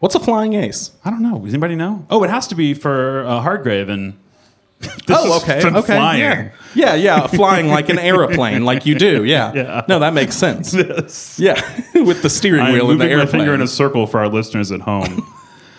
[0.00, 0.92] What's a flying ace?
[1.04, 1.38] I don't know.
[1.40, 2.06] Does anybody know?
[2.10, 4.14] Oh, it has to be for uh, Hargrave and.
[4.80, 5.58] This Oh, okay.
[5.64, 5.80] Okay.
[5.82, 6.20] Flying.
[6.20, 6.50] Yeah.
[6.74, 9.24] yeah, yeah, flying like an aeroplane, like you do.
[9.24, 9.52] Yeah.
[9.54, 9.84] Yeah.
[9.88, 10.72] No, that makes sense.
[11.38, 11.60] Yeah,
[11.94, 14.28] with the steering I'm wheel in the moving my finger in a circle for our
[14.28, 15.26] listeners at home.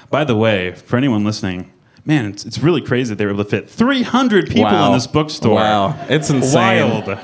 [0.10, 1.71] By the way, for anyone listening,
[2.05, 4.88] man, it's, it's really crazy that they were able to fit 300 people Wow.
[4.88, 5.55] in this bookstore.
[5.55, 6.89] Wow, it's insane.
[7.05, 7.19] Wild.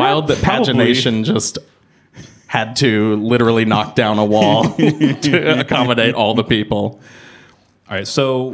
[0.00, 1.58] Wild that pagination just
[2.46, 7.00] had to literally knock down a wall to accommodate all the people.
[7.88, 8.52] All right, so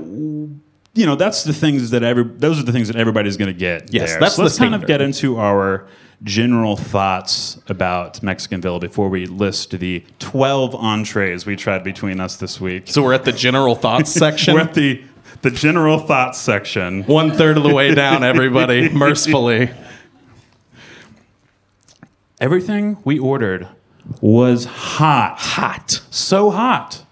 [0.95, 3.59] you know that's the things that every those are the things that everybody's going to
[3.59, 3.93] get.
[3.93, 4.21] Yes, there.
[4.21, 5.87] that's so the let's kind of get into our
[6.25, 12.37] general thoughts about Mexican Villa before we list the twelve entrees we tried between us
[12.37, 12.89] this week.
[12.89, 14.55] So we're at the general thoughts section.
[14.55, 15.05] We're at the
[15.43, 17.05] the general thoughts section.
[17.05, 19.71] One third of the way down, everybody, mercifully.
[22.41, 23.69] Everything we ordered
[24.21, 26.01] was hot, Hot.
[26.11, 27.05] so hot.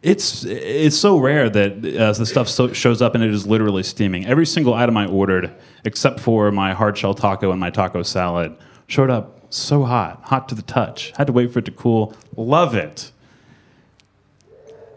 [0.00, 3.82] It's it's so rare that uh, the stuff so, shows up and it is literally
[3.82, 4.26] steaming.
[4.26, 5.52] Every single item I ordered,
[5.84, 8.56] except for my hard shell taco and my taco salad,
[8.86, 11.12] showed up so hot, hot to the touch.
[11.16, 12.14] Had to wait for it to cool.
[12.36, 13.10] Love it.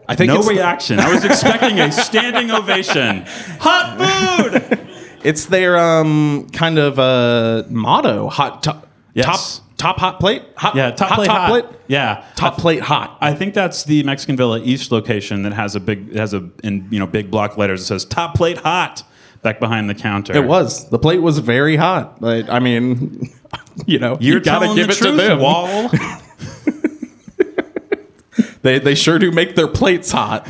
[0.08, 1.00] I think No reaction.
[1.00, 3.22] I was expecting a standing ovation.
[3.60, 4.78] Hot food.
[5.24, 8.28] it's their um kind of uh motto.
[8.28, 9.58] Hot top Yes.
[9.58, 10.42] top top hot plate.
[10.56, 11.48] Hot, Yeah, top hot, plate top hot.
[11.50, 11.64] plate.
[11.88, 13.18] Yeah, Top plate hot.
[13.20, 16.86] I think that's the Mexican Villa East location that has a big has a in
[16.90, 19.02] you know big block letters It says top plate hot
[19.42, 20.34] back behind the counter.
[20.36, 20.88] It was.
[20.90, 22.20] The plate was very hot.
[22.20, 23.28] But I mean,
[23.86, 25.40] you know, You're you gotta give the it truth, to them.
[25.40, 25.90] Wall.
[28.62, 30.48] They they sure do make their plates hot.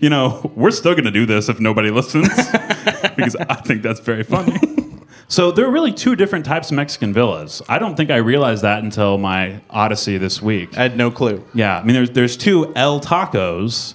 [0.00, 2.28] you know, we're still going to do this if nobody listens
[3.16, 4.58] because I think that's very funny.
[5.30, 7.60] So there are really two different types of Mexican villas.
[7.68, 10.76] I don't think I realized that until my odyssey this week.
[10.76, 11.44] I had no clue.
[11.52, 13.92] Yeah, I mean, there's there's two El Tacos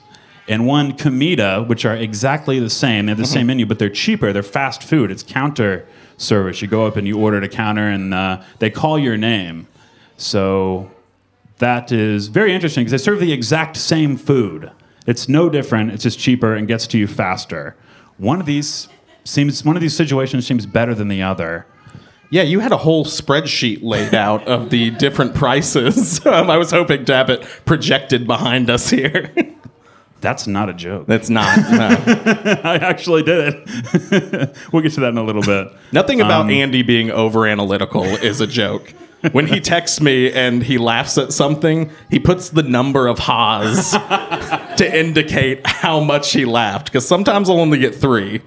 [0.47, 3.07] and one Comida, which are exactly the same.
[3.07, 4.31] They have the same menu, but they're cheaper.
[4.31, 5.09] They're fast food.
[5.09, 6.61] It's counter service.
[6.61, 9.67] You go up and you order at a counter, and uh, they call your name.
[10.17, 10.91] So
[11.57, 14.71] that is very interesting because they serve the exact same food.
[15.07, 15.91] It's no different.
[15.91, 17.75] It's just cheaper and gets to you faster.
[18.17, 18.87] One of these
[19.23, 21.65] seems one of these situations seems better than the other.
[22.29, 26.19] Yeah, you had a whole spreadsheet laid out of the different prices.
[26.25, 29.31] Um, I was hoping to have it projected behind us here.
[30.21, 31.05] That's not a joke.
[31.05, 31.57] That's not.
[31.71, 31.87] No.
[32.63, 34.57] I actually did it.
[34.71, 35.67] we'll get to that in a little bit.
[35.91, 38.93] Nothing about Um, Andy being over analytical is a joke.
[39.31, 43.91] When he texts me and he laughs at something, he puts the number of ha's
[44.77, 46.85] to indicate how much he laughed.
[46.87, 48.41] Because sometimes I'll only get three.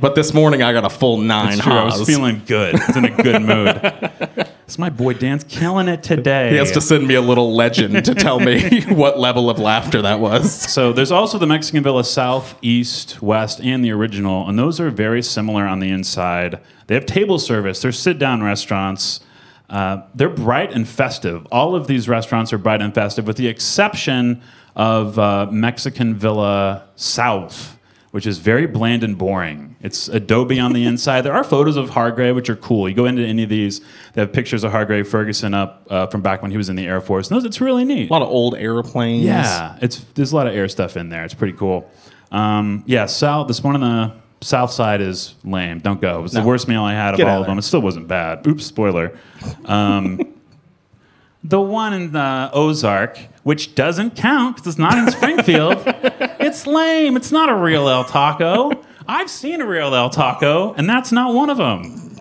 [0.00, 1.72] But this morning I got a full nine It's true.
[1.72, 1.98] I ha's.
[2.00, 2.76] was feeling good.
[2.80, 4.48] I was in a good mood.
[4.64, 6.50] It's my boy Dan's killing it today.
[6.50, 10.02] he has to send me a little legend to tell me what level of laughter
[10.02, 10.52] that was.
[10.70, 14.90] So there's also the Mexican Villa South, East, West, and the original, and those are
[14.90, 16.60] very similar on the inside.
[16.86, 17.80] They have table service.
[17.82, 19.20] They're sit-down restaurants.
[19.68, 21.46] Uh, they're bright and festive.
[21.52, 24.40] All of these restaurants are bright and festive, with the exception
[24.74, 27.78] of uh, Mexican Villa South,
[28.12, 29.76] which is very bland and boring.
[29.82, 31.22] It's adobe on the inside.
[31.22, 32.88] There are photos of Hargrave, which are cool.
[32.88, 33.80] You go into any of these,
[34.14, 36.86] they have pictures of Hargrave Ferguson up uh, from back when he was in the
[36.86, 37.28] Air Force.
[37.28, 38.08] And those, it's really neat.
[38.08, 39.24] A lot of old airplanes.
[39.24, 41.24] Yeah, it's there's a lot of air stuff in there.
[41.24, 41.90] It's pretty cool.
[42.30, 43.48] Um, yeah, south.
[43.48, 45.80] This one in the south side is lame.
[45.80, 46.18] Don't go.
[46.18, 47.58] It was the worst meal I had of Get out all of of them.
[47.58, 48.46] It still wasn't bad.
[48.46, 49.16] Oops, spoiler.
[49.64, 50.34] Um,
[51.44, 55.82] the one in the Ozark, which doesn't count because it's not in Springfield.
[55.86, 57.16] it's lame.
[57.16, 58.84] It's not a real El Taco.
[59.06, 62.16] I've seen a real El Taco, and that's not one of them.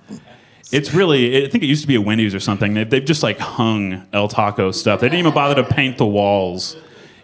[0.71, 2.73] It's really, I think it used to be a Wendy's or something.
[2.73, 4.99] They've, they've just like hung El Taco stuff.
[4.99, 6.75] They didn't even bother to paint the walls.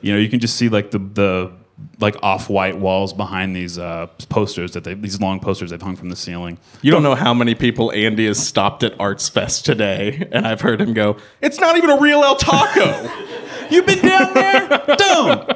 [0.02, 1.52] You know, you can just see like the, the
[2.00, 5.96] like off white walls behind these uh, posters that they, these long posters they've hung
[5.96, 6.58] from the ceiling.
[6.82, 10.62] You don't know how many people Andy has stopped at Arts Fest today, and I've
[10.62, 13.10] heard him go, It's not even a real El Taco.
[13.70, 14.68] You've been down there?
[14.98, 15.50] Don't.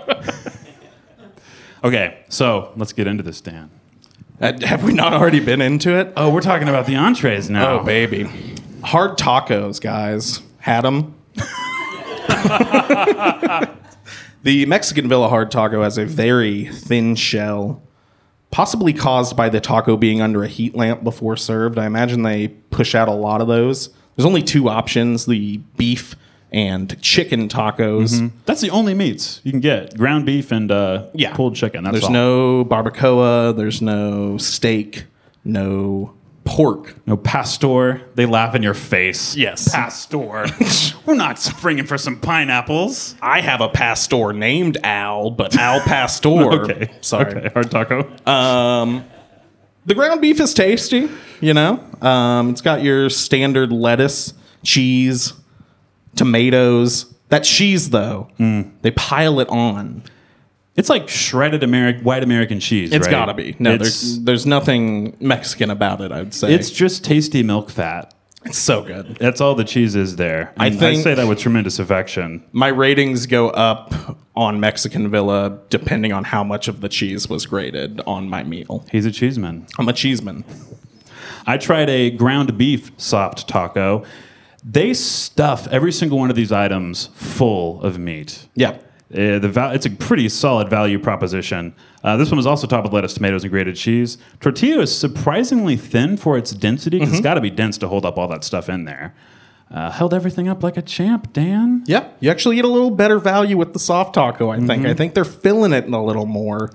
[1.83, 3.69] Okay, so let's get into this, Dan.
[4.41, 6.13] Uh, Have we not already been into it?
[6.15, 7.79] Oh, we're talking about the entrees now.
[7.79, 8.29] Oh, baby.
[8.83, 10.41] Hard tacos, guys.
[10.59, 11.15] Had them.
[14.47, 17.83] the Mexican Villa hard taco has a very thin shell,
[18.49, 21.77] possibly caused by the taco being under a heat lamp before served.
[21.77, 23.89] I imagine they push out a lot of those.
[24.15, 26.15] There's only two options the beef
[26.49, 28.31] and chicken tacos.
[28.45, 31.35] That's the only meats you can get: ground beef and uh, Yeah.
[31.35, 31.83] pulled chicken.
[31.83, 32.11] That's There's all.
[32.11, 35.07] no barbacoa, there's no steak,
[35.43, 36.13] no
[36.47, 36.95] pork.
[37.05, 38.01] no pastor.
[38.15, 39.35] They laugh in your face.
[39.35, 39.71] Yes.
[39.71, 40.45] pastor.
[41.05, 43.15] we're not springing for some pineapples.
[43.21, 46.29] I have a pastor named Al, but Al Pastor.
[46.63, 47.35] Okay, Sorry.
[47.35, 48.09] Okay, hard taco.
[48.29, 49.03] Um,
[49.85, 51.09] The ground beef is tasty,
[51.41, 51.83] you know?
[52.01, 54.33] Um, it's got your standard lettuce,
[54.63, 55.33] cheese,
[56.15, 57.13] tomatoes.
[57.29, 58.29] That cheese, though,
[58.81, 60.03] they pile it on.
[60.77, 62.91] It's like shredded American white American cheese.
[62.93, 63.11] It's right?
[63.11, 63.55] got to be.
[63.59, 66.11] No, It's- there's there's nothing Mexican about it.
[66.11, 68.13] I'd say It's just tasty milk fat.
[68.45, 69.17] it's so good.
[69.19, 70.53] That's all the cheese is there.
[70.57, 72.43] I think- say that with tremendous affection.
[72.51, 73.93] My ratings go up
[74.35, 78.85] on Mexican Villa depending on how much of the cheese was grated on my meal.
[78.91, 79.65] He's a cheeseman.
[79.79, 80.43] I'm a cheeseman.
[81.47, 84.03] I tried a ground beef sopped taco.
[84.63, 88.47] They stuff every single one of these items full of meat.
[88.53, 88.77] Yeah.
[89.13, 91.73] Uh, the val- it's a pretty solid value proposition.
[92.03, 94.17] Uh, this one was also topped with lettuce, tomatoes, and grated cheese.
[94.41, 96.99] Tortilla is surprisingly thin for its density.
[96.99, 99.13] 'cause It's got to be dense to hold up all that stuff in there.
[99.71, 101.83] Uh, held everything up like a champ, Dan.
[101.87, 104.49] Yeah, you actually get a little better value with the soft taco.
[104.49, 104.85] I think.
[104.85, 106.71] I think they're filling it a little more.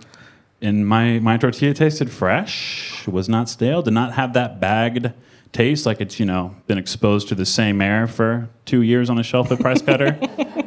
[0.61, 5.11] And my, my tortilla tasted fresh, was not stale, did not have that bagged
[5.53, 9.18] taste like it's, you know, been exposed to the same air for two years on
[9.18, 10.18] a shelf at Price Cutter.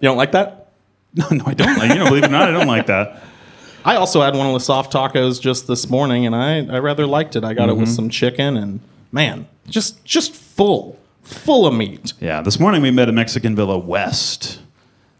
[0.00, 0.68] You don't like that?
[1.14, 3.22] no, no, I don't like You know, believe it or not, I don't like that.
[3.84, 7.06] I also had one of the soft tacos just this morning, and I, I rather
[7.06, 7.44] liked it.
[7.44, 8.80] I got it with some chicken, and
[9.12, 12.12] man, just just full, full of meat.
[12.20, 14.60] Yeah, this morning we met at Mexican Villa West.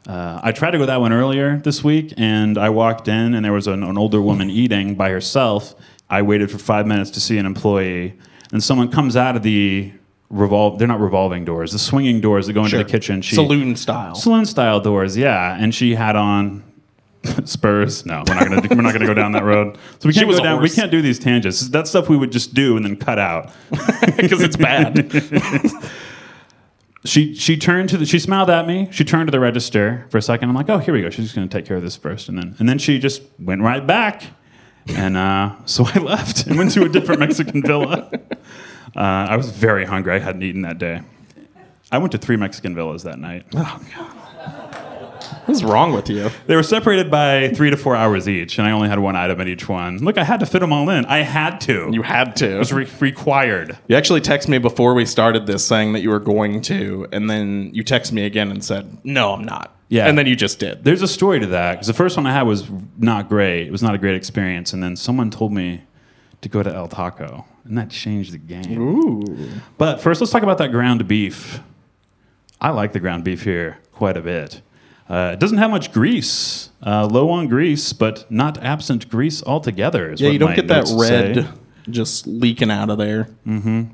[0.07, 3.45] Uh, I tried to go that one earlier this week, and I walked in, and
[3.45, 5.75] there was an, an older woman eating by herself.
[6.11, 8.19] I waited for five minutes to see an employee,
[8.53, 9.93] and someone comes out of the
[10.31, 10.79] revolve.
[10.79, 13.23] They're not revolving doors; the swinging doors that go into the kitchen.
[13.23, 14.15] She, saloon style.
[14.15, 15.57] saloon style doors, yeah.
[15.59, 16.65] And she had on
[17.45, 18.07] Spurs.
[18.07, 19.77] No, we're not gonna we're not gonna go down that road.
[19.99, 20.62] So we can't go down.
[20.62, 21.69] We can't do these tangents.
[21.69, 23.53] That's stuff we would just do and then cut out.
[24.17, 25.11] because it's bad.
[27.05, 28.89] She she turned to the she smiled at me.
[28.91, 30.49] She turned to the register for a second.
[30.49, 31.11] I'm like, oh, here we go.
[31.11, 33.62] She's just gonna take care of this first, and then and then she just went
[33.62, 34.25] right back.
[34.89, 38.11] And uh, so I left and went to a different Mexican villa.
[38.97, 40.15] Uh, I was very hungry.
[40.15, 41.03] I hadn't eaten that day.
[41.93, 43.45] I went to three Mexican villas that night.
[45.47, 46.31] What's wrong with you?
[46.47, 49.41] They were separated by three to four hours each, and I only had one item
[49.41, 49.99] at each one.
[49.99, 51.05] Look, I had to fit them all in.
[51.07, 51.89] I had to.
[51.93, 52.57] You had to.
[52.57, 53.79] it was re- required.
[53.87, 57.31] You actually texted me before we started this saying that you were going to, and
[57.31, 60.09] then you texted me again and said, "No, I'm not." Yeah.
[60.09, 60.83] and then you just did.
[60.83, 63.69] There's a story to that because the first one I had was not great.
[63.69, 65.83] It was not a great experience, and then someone told me
[66.40, 68.81] to go to El Taco, and that changed the game.
[68.81, 69.49] Ooh.
[69.79, 71.61] But first, let's talk about that ground beef.
[72.61, 74.62] I like the ground beef here quite a bit.
[75.09, 80.12] Uh, it doesn't have much grease, uh, low on grease, but not absent grease altogether.
[80.12, 81.49] is Yeah, you don't get that red say.
[81.88, 83.29] just leaking out of there.
[83.46, 83.85] Mm-hmm.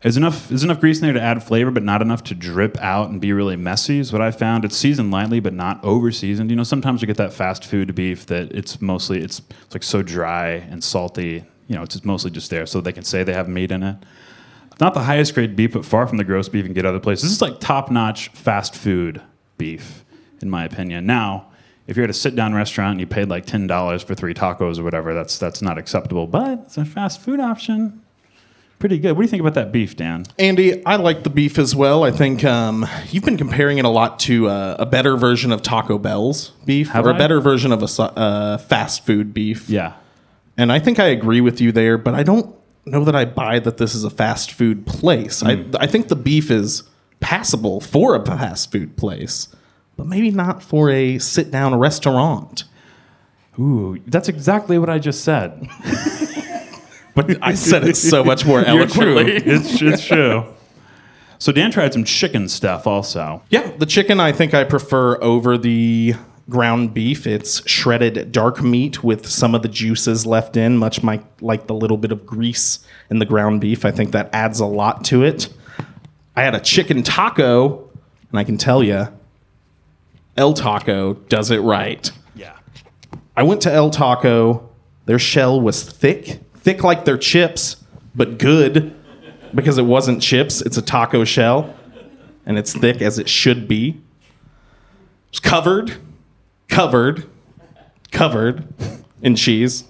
[0.00, 2.78] There's enough, there's enough grease in there to add flavor, but not enough to drip
[2.80, 3.98] out and be really messy.
[3.98, 4.64] Is what I found.
[4.64, 6.48] It's seasoned lightly, but not over seasoned.
[6.48, 9.82] You know, sometimes you get that fast food beef that it's mostly it's, it's like
[9.82, 11.44] so dry and salty.
[11.70, 13.84] You know, it's just mostly just there so they can say they have meat in
[13.84, 13.96] it.
[14.80, 16.98] Not the highest grade beef, but far from the gross beef you can get other
[16.98, 17.22] places.
[17.30, 19.22] This is like top notch fast food
[19.56, 20.04] beef,
[20.42, 21.06] in my opinion.
[21.06, 21.46] Now,
[21.86, 24.34] if you're at a sit down restaurant and you paid like ten dollars for three
[24.34, 26.26] tacos or whatever, that's that's not acceptable.
[26.26, 28.02] But it's a fast food option.
[28.80, 29.12] Pretty good.
[29.12, 30.24] What do you think about that beef, Dan?
[30.40, 32.02] Andy, I like the beef as well.
[32.02, 35.62] I think um, you've been comparing it a lot to uh, a better version of
[35.62, 37.18] Taco Bell's beef, Have or a I?
[37.18, 39.68] better version of a uh, fast food beef.
[39.68, 39.92] Yeah.
[40.60, 43.60] And I think I agree with you there, but I don't know that I buy
[43.60, 45.42] that this is a fast food place.
[45.42, 45.74] I, hmm.
[45.80, 46.82] I think the beef is
[47.20, 49.48] passable for a fast food place,
[49.96, 52.64] but maybe not for a sit down restaurant.
[53.58, 55.68] Ooh, that's exactly what I just said.
[57.12, 59.32] But I said it so much more eloquently.
[59.32, 60.46] It's, it's true.
[61.40, 63.42] So Dan tried some chicken stuff also.
[63.50, 66.14] Yeah, the chicken I think I prefer over the
[66.48, 67.26] ground beef.
[67.26, 71.74] It's shredded dark meat with some of the juices left in, much my, like the
[71.74, 73.84] little bit of grease in the ground beef.
[73.84, 75.48] I think that adds a lot to it.
[76.36, 77.90] I had a chicken taco,
[78.30, 79.08] and I can tell you,
[80.36, 82.10] El Taco does it right.
[82.34, 82.56] Yeah.
[83.36, 84.70] I went to El Taco.
[85.06, 87.76] Their shell was thick, thick like their chips,
[88.14, 88.94] but good
[89.54, 90.60] because it wasn't chips.
[90.60, 91.74] It's a taco shell,
[92.46, 94.00] and it's thick as it should be.
[95.30, 95.96] It's covered,
[96.84, 97.26] covered,
[98.10, 98.64] covered
[99.22, 99.84] in cheese.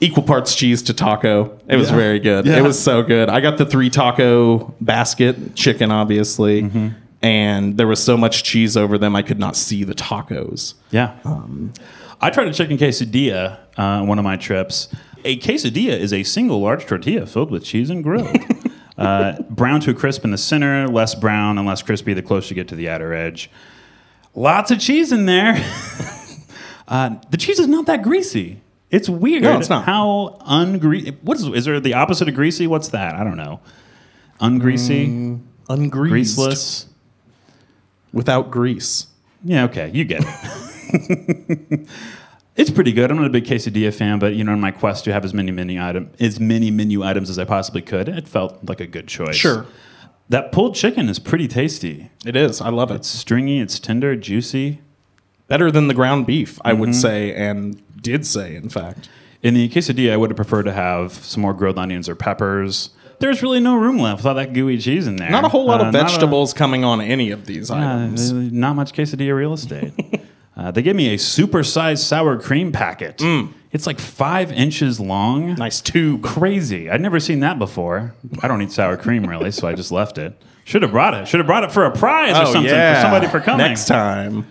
[0.00, 1.58] Equal parts cheese to taco.
[1.68, 1.96] It was Yeah.
[1.96, 2.44] very good.
[2.46, 2.58] Yeah.
[2.58, 3.28] It was so good.
[3.28, 6.68] I got the three taco basket, chicken, obviously.
[7.22, 10.74] And there was so much cheese over them, I could not see the tacos.
[10.90, 11.12] Yeah.
[12.20, 14.88] I tried a chicken quesadilla uh, on one of my trips.
[15.24, 18.36] A quesadilla is a single large tortilla filled with cheese and grilled.
[18.98, 22.48] uh, brown to a crisp in the center, less brown and less crispy the closer
[22.50, 23.48] you get to the outer edge.
[24.34, 25.54] Lots of cheese in there.
[26.88, 28.60] uh, the cheese is not that greasy.
[28.90, 29.84] It's weird No, it's not.
[29.84, 31.16] how ungreasy.
[31.22, 32.66] What is, is there the opposite of greasy?
[32.66, 33.14] What's that?
[33.14, 33.60] I don't know.
[34.40, 35.90] Ungreasy, Ungreased.
[36.36, 36.86] greaseless.
[38.12, 39.06] Without grease.
[39.44, 41.88] Yeah, okay, you get it.
[42.54, 43.10] It's pretty good.
[43.10, 45.32] I'm not a big quesadilla fan, but you know, in my quest to have as
[45.32, 48.86] many menu item as many menu items as I possibly could, it felt like a
[48.86, 49.36] good choice.
[49.36, 49.64] Sure.
[50.32, 52.10] That pulled chicken is pretty tasty.
[52.24, 52.62] It is.
[52.62, 52.94] I love it.
[52.94, 54.80] It's stringy, it's tender, juicy.
[55.46, 56.80] better than the ground beef, I Mm-hmm.
[56.80, 59.10] would say, and did say, in fact.
[59.42, 62.88] In the quesadilla, I would have preferred to have some more grilled onions or peppers.
[63.18, 65.30] There's really no room left without that gooey cheese in there.
[65.30, 67.74] Not a whole lot Uh, of not a- vegetables coming on any of these Uh,
[67.74, 68.32] items.
[68.32, 69.92] not much quesadilla real estate.
[70.56, 73.20] uh, they gave me a supersized sour cream packet.
[73.72, 75.54] It's like five inches long.
[75.54, 76.22] Nice tube.
[76.22, 76.90] Crazy.
[76.90, 78.14] I'd never seen that before.
[78.42, 80.40] I don't eat sour cream really, so I just left it.
[80.64, 81.26] Should have brought it.
[81.26, 83.64] Should have brought it for a prize or oh, something for somebody for coming.
[83.64, 84.46] Oh, Next time.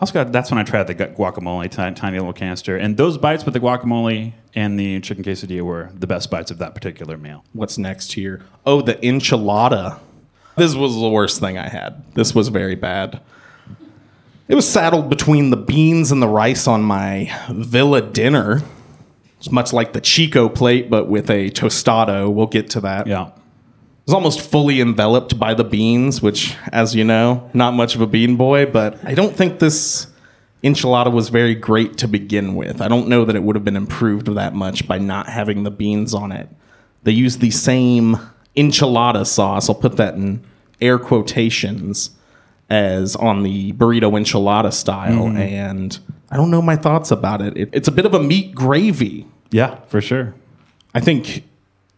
[0.00, 3.44] Also got that's when I tried the guacamole, tiny, tiny little canister, and those bites
[3.44, 7.44] with the guacamole and the chicken quesadilla were the best bites of that particular meal.
[7.52, 8.42] What's next here?
[8.66, 9.98] Oh, the enchilada.
[10.56, 12.02] This was the worst thing I had.
[12.14, 13.20] This was very bad.
[14.48, 18.62] It was saddled between the beans and the rice on my villa dinner.
[19.38, 22.32] It's much like the Chico plate, but with a tostado.
[22.32, 23.06] We'll get to that.
[23.06, 23.28] Yeah.
[23.28, 23.32] It
[24.06, 28.06] was almost fully enveloped by the beans, which, as you know, not much of a
[28.06, 30.06] bean boy, but I don't think this
[30.62, 32.80] enchilada was very great to begin with.
[32.80, 35.72] I don't know that it would have been improved that much by not having the
[35.72, 36.48] beans on it.
[37.02, 38.16] They used the same
[38.56, 40.44] enchilada sauce, I'll put that in
[40.80, 42.10] air quotations,
[42.68, 45.98] as on the burrito enchilada style, and
[46.30, 47.56] I don't know my thoughts about it.
[47.56, 47.70] it.
[47.72, 49.26] It's a bit of a meat gravy.
[49.50, 50.34] Yeah, for sure.
[50.94, 51.44] I think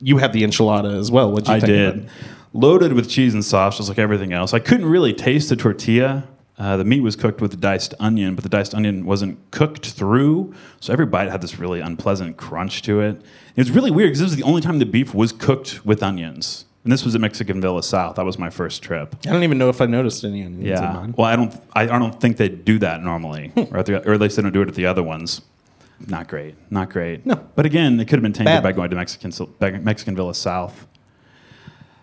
[0.00, 1.30] you had the enchilada as well.
[1.30, 2.08] What'd you I did.
[2.52, 4.54] Loaded with cheese and sauce, just like everything else.
[4.54, 6.26] I couldn't really taste the tortilla.
[6.58, 10.52] Uh, the meat was cooked with diced onion, but the diced onion wasn't cooked through.
[10.80, 13.22] So every bite had this really unpleasant crunch to it.
[13.54, 16.02] It was really weird because this was the only time the beef was cooked with
[16.02, 16.64] onions.
[16.84, 18.16] And this was at Mexican Villa South.
[18.16, 19.14] That was my first trip.
[19.26, 20.92] I don't even know if I noticed any onions in Yeah.
[20.92, 21.14] mine.
[21.18, 21.54] Well, I don't.
[21.74, 24.42] I, I don't think they do that normally, or, at the, or at least they
[24.42, 25.42] don't do it at the other ones.
[26.06, 26.54] Not great.
[26.70, 27.26] Not great.
[27.26, 27.34] No.
[27.56, 28.62] But again, it could have been tainted Bad.
[28.62, 29.32] by going to Mexican
[29.84, 30.86] Mexican Villa South.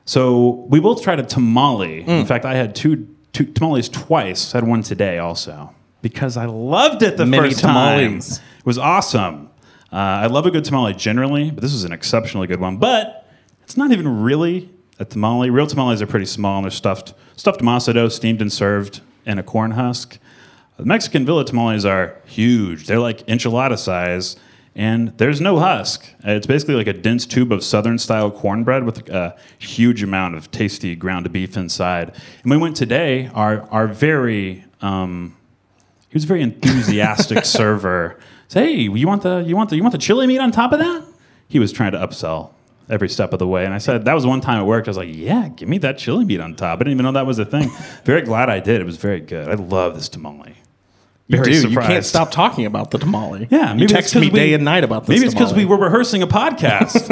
[0.05, 2.03] So we both tried a tamale.
[2.03, 2.19] Mm.
[2.21, 4.53] In fact, I had two, two tamales twice.
[4.53, 7.73] I had one today also because I loved it the Many first time.
[8.11, 8.37] tamales.
[8.59, 9.49] It was awesome.
[9.91, 12.77] Uh, I love a good tamale generally, but this was an exceptionally good one.
[12.77, 13.24] But
[13.65, 15.49] it's not even really a tamale.
[15.49, 19.43] Real tamales are pretty small they're stuffed stuffed masa dough, steamed and served in a
[19.43, 20.19] corn husk.
[20.77, 22.85] The Mexican Villa tamales are huge.
[22.85, 24.35] They're like enchilada size,
[24.75, 26.05] and there's no husk.
[26.25, 30.35] Uh, It's basically like a dense tube of Southern style cornbread with a huge amount
[30.35, 32.13] of tasty ground beef inside.
[32.43, 33.29] And we went today.
[33.33, 35.35] Our our very um,
[36.09, 38.19] he was a very enthusiastic server.
[38.47, 40.71] Say, "Hey, you want the you want the you want the chili meat on top
[40.71, 41.03] of that?"
[41.47, 42.51] He was trying to upsell
[42.89, 44.87] every step of the way, and I said that was one time it worked.
[44.87, 47.11] I was like, "Yeah, give me that chili meat on top." I didn't even know
[47.13, 47.69] that was a thing.
[48.05, 48.81] very glad I did.
[48.81, 49.47] It was very good.
[49.47, 50.55] I love this tamale.
[51.27, 51.69] You Very do.
[51.69, 53.47] You can't stop talking about the tamale.
[53.49, 55.15] Yeah, you text me we- day and night about this.
[55.15, 57.09] Maybe it's because we were rehearsing a podcast.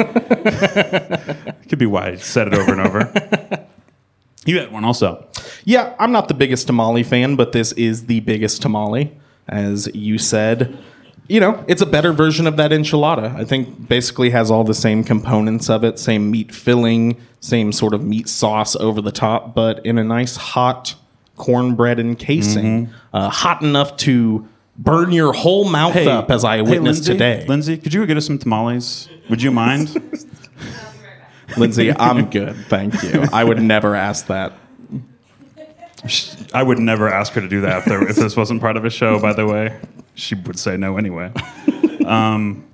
[1.68, 3.66] Could be why I said it over and over.
[4.46, 5.26] You had one also.
[5.64, 9.18] Yeah, I'm not the biggest tamale fan, but this is the biggest tamale,
[9.48, 10.78] as you said.
[11.26, 13.34] You know, it's a better version of that enchilada.
[13.34, 17.94] I think basically has all the same components of it, same meat filling, same sort
[17.94, 20.94] of meat sauce over the top, but in a nice hot
[21.36, 23.16] cornbread encasing, Mm-hmm.
[23.16, 24.46] uh, hot enough to
[24.76, 27.44] burn your whole mouth up, as I witnessed Lindsay, today.
[27.48, 29.08] Lindsay, could you get us some tamales?
[29.30, 29.94] Would you mind?
[31.56, 33.24] Lindsay, I'm good, thank you.
[33.32, 34.52] I would never ask that.
[36.52, 38.84] I would never ask her to do that if, there, if this wasn't part of
[38.84, 39.18] a show.
[39.18, 39.74] By the way,
[40.14, 41.32] she would say no anyway.
[42.04, 42.66] Um,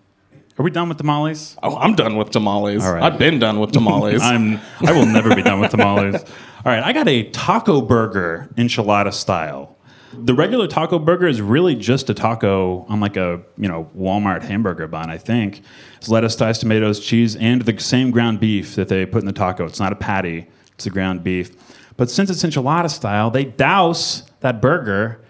[0.58, 1.56] are we done with tamales?
[1.62, 2.84] Oh, I'm done with tamales.
[2.84, 3.02] All right.
[3.02, 4.20] I've been done with tamales.
[4.22, 4.60] I'm.
[4.80, 6.16] I will never be done with tamales.
[6.66, 9.76] All right, I got a taco burger enchilada style.
[10.12, 14.42] The regular taco burger is really just a taco on like a you know Walmart
[14.42, 15.08] hamburger bun.
[15.08, 15.62] I think
[15.96, 19.32] it's lettuce, diced tomatoes, cheese, and the same ground beef that they put in the
[19.32, 19.64] taco.
[19.64, 21.52] It's not a patty; it's the ground beef.
[21.96, 25.22] But since it's enchilada style, they douse that burger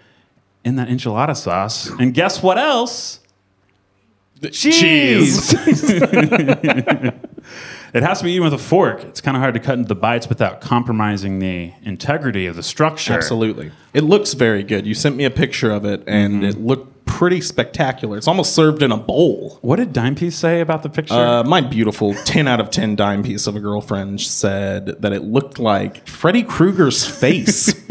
[0.63, 1.89] in that enchilada sauce.
[1.99, 3.19] And guess what else?
[4.51, 5.53] Cheese.
[7.93, 9.03] It has to be eaten with a fork.
[9.03, 12.63] It's kind of hard to cut into the bites without compromising the integrity of the
[12.63, 13.11] structure.
[13.11, 13.71] Absolutely.
[13.93, 14.87] It looks very good.
[14.87, 16.43] You sent me a picture of it, and Mm-hmm.
[16.45, 18.17] it looked pretty spectacular.
[18.17, 19.59] It's almost served in a bowl.
[19.61, 21.13] What did Dime Piece say about the picture?
[21.13, 25.23] Uh, my beautiful 10 out of 10 dime piece of a girlfriend said that it
[25.23, 27.73] looked like Freddy Krueger's face.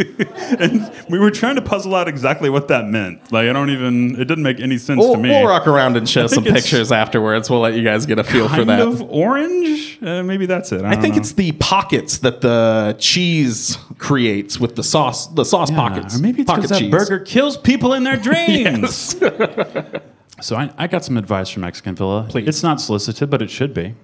[0.59, 3.31] And we were trying to puzzle out exactly what that meant.
[3.33, 5.29] Like, I don't even, it didn't make any sense we'll, to me.
[5.29, 7.49] we'll rock around and show some think it's pictures afterwards.
[7.49, 8.81] We'll let you guys get a feel for kind that.
[8.81, 9.99] of orange?
[10.03, 10.83] Uh, maybe that's it.
[10.85, 11.21] I, I don't think know.
[11.21, 16.19] it's the pockets that the cheese creates with the sauce, the sauce Yeah, pockets.
[16.19, 16.91] Or maybe it's pocket because that cheese.
[16.91, 19.10] burger kills people in their dreams.
[20.41, 22.27] so I, I got some advice from Mexican Villa.
[22.29, 22.49] Please.
[22.49, 23.95] It's not solicited, but it should be.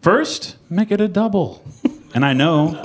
[0.00, 1.62] First, make it a double.
[2.14, 2.80] and I know,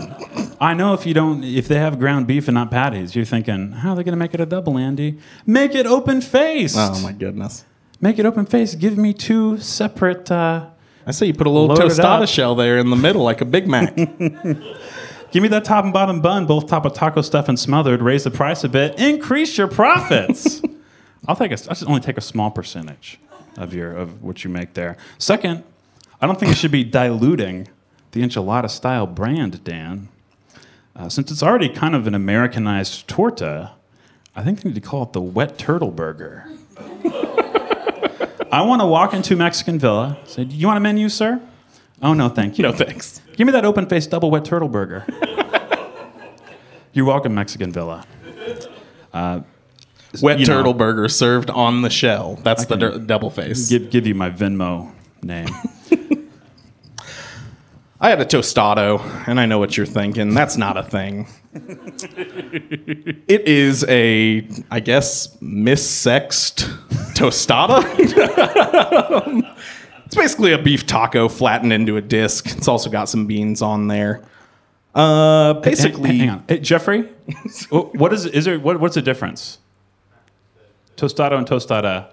[0.60, 3.72] I know if you don't, if they have ground beef and not patties, you're thinking,
[3.72, 5.20] how are they going to make it a double, Andy?
[5.46, 6.76] Make it open faced.
[6.78, 7.66] Oh my goodness.
[8.02, 8.80] Make it open faced.
[8.80, 10.30] Give me two separate.
[10.32, 10.70] Uh,
[11.06, 13.68] I say you put a little tostada shell there in the middle like a Big
[13.68, 13.96] Mac.
[15.32, 18.02] Give me that top and bottom bun, both top of taco stuff and smothered.
[18.02, 19.00] Raise the price a bit.
[19.00, 20.62] Increase your profits.
[21.28, 21.56] I'll take a.
[21.56, 23.20] I'll just only take a small percentage
[23.58, 24.98] of your of what you make there.
[25.18, 25.64] Second,
[26.22, 27.68] I don't think you should be diluting
[28.12, 30.10] the enchilada style brand, Dan.
[30.96, 33.72] Uh, since it's already kind of an Americanized torta,
[34.36, 36.46] I think they need to call it the wet turtle burger.
[38.52, 40.18] I want to walk into Mexican Villa.
[40.26, 41.42] Say, "Do you want a menu, sir?"
[42.02, 42.64] Oh no, thank you.
[42.64, 43.22] no thanks.
[43.36, 45.06] Give me that open faced double wet turtle burger.
[46.94, 48.06] You're welcome, Mexican Villa.
[50.22, 50.54] Wet you know.
[50.58, 52.36] turtle burger served on the shell.
[52.44, 53.70] That's the can dur- double face.
[53.70, 54.92] Give give you my Venmo
[55.24, 55.48] name.
[58.00, 60.34] I had a tostado, and I know what you're thinking.
[60.34, 61.26] That's not a thing.
[61.54, 66.66] it is a, I guess, missexed
[67.16, 67.82] tostada.
[70.06, 72.48] it's basically a beef taco flattened into a disc.
[72.58, 74.22] It's also got some beans on there.
[74.94, 77.04] Uh, basically, hang, hang on, Hey, Jeffrey.
[77.70, 78.60] what is is there?
[78.60, 79.60] What, what's the difference?
[80.98, 82.08] Tostado and tostada.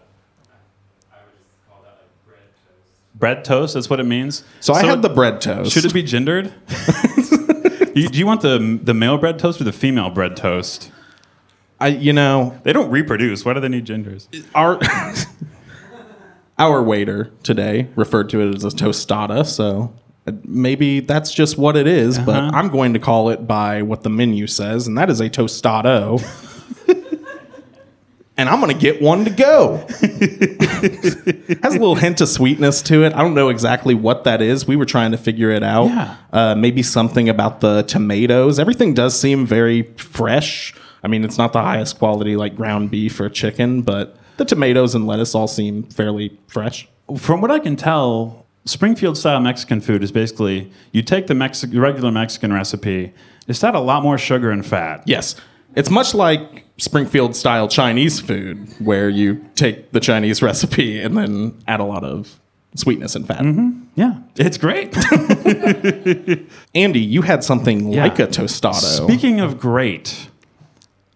[3.15, 3.75] Bread toast.
[3.75, 4.45] That's what it means.
[4.61, 5.73] so I had the bread toast.
[5.73, 6.55] Should it be gendered?
[7.95, 10.91] you, do you want the the male bread toast or the female bread toast?
[11.79, 13.45] I, you know, They don't reproduce.
[13.45, 14.29] Why do they need genders?
[14.55, 14.79] our
[16.59, 19.93] our waiter today referred to it as a tostada, so
[20.45, 22.51] maybe that's just what it is, but Uh-huh.
[22.55, 26.23] I'm going to call it by what the menu says, and that is a tostado.
[28.41, 29.85] and I'm going to get one to go.
[31.63, 33.13] Has a little hint of sweetness to it.
[33.13, 34.67] I don't know exactly what that is.
[34.67, 35.89] We were trying to figure it out.
[35.89, 36.17] Yeah.
[36.33, 38.59] Uh, maybe something about the tomatoes.
[38.59, 40.75] Everything does seem very fresh.
[41.05, 44.95] I mean, it's not the highest quality like ground beef or chicken, but the tomatoes
[44.95, 46.89] and lettuce all seem fairly fresh.
[47.19, 51.79] From what I can tell, Springfield style Mexican food is basically you take the Mexi-
[51.79, 53.13] regular Mexican recipe,
[53.47, 55.03] it's got a lot more sugar and fat.
[55.05, 55.37] Yes.
[55.75, 61.59] It's much like Springfield style Chinese food, where you take the Chinese recipe and then
[61.69, 62.41] add a lot of
[62.75, 63.45] sweetness and fat.
[63.97, 64.97] Yeah, it's great.
[66.75, 69.05] Andy, you had something like a tostado.
[69.05, 70.29] Speaking of great,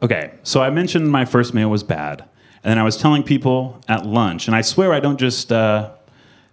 [0.02, 2.20] okay, so I mentioned my first meal was bad,
[2.62, 5.90] and then I was telling people at lunch, and I swear I don't just uh,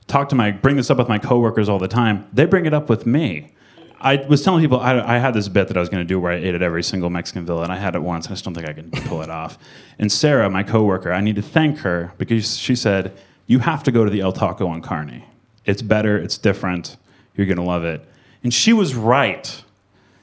[0.07, 2.27] talk to my bring this up with my coworkers all the time.
[2.31, 3.53] They bring it up with me.
[4.01, 6.19] I was telling people I, I had this bit that I was going to do
[6.19, 8.27] where I ate at every single Mexican villa, and I had it once.
[8.27, 9.57] I just don't think I can pull it off.
[9.99, 13.15] And Sarah, my coworker, I need to thank her because she said
[13.47, 15.25] you have to go to the El Taco on Kearney.
[15.65, 16.17] It's better.
[16.17, 16.97] It's different.
[17.35, 18.03] You're going to love it.
[18.43, 19.45] And she was right.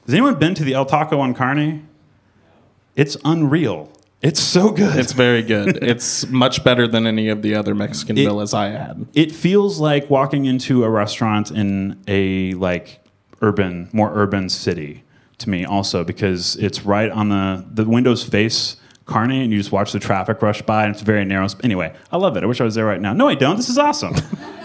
[0.05, 1.83] Has anyone been to the El Taco on Kearney?
[2.95, 3.91] It's unreal.
[4.21, 4.97] It's so good.
[4.97, 5.77] It's very good.
[5.81, 9.07] it's much better than any of the other Mexican villas I had.
[9.13, 12.99] it feels like walking into a restaurant in a like
[13.41, 15.03] urban, more urban city
[15.39, 18.75] to me also because it's right on the the windows face
[19.05, 21.47] Kearney and you just watch the traffic rush by and it's very narrow.
[21.63, 22.43] Anyway, I love it.
[22.43, 23.13] I wish I was there right now.
[23.13, 23.57] No, I don't.
[23.57, 24.13] This is awesome.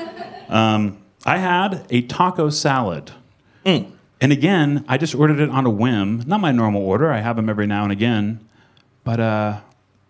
[0.48, 3.12] um, I had a taco salad.
[4.20, 6.22] And again, I just ordered it on a whim.
[6.26, 7.10] Not my normal order.
[7.10, 8.46] I have them every now and again.
[9.02, 9.60] But uh,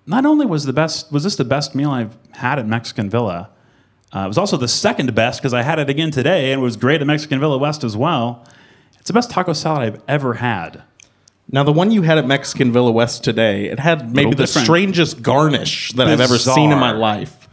[0.07, 3.51] not only was the best was this the best meal I've had at Mexican Villa,
[4.15, 6.65] uh, it was also the second best because I had it again today and it
[6.65, 8.45] was great at Mexican Villa West as well.
[8.99, 10.83] It's the best taco salad I've ever had.
[11.51, 14.65] Now, the one you had at Mexican Villa West today, it had maybe the different.
[14.65, 17.49] strangest garnish that I've ever seen in my life.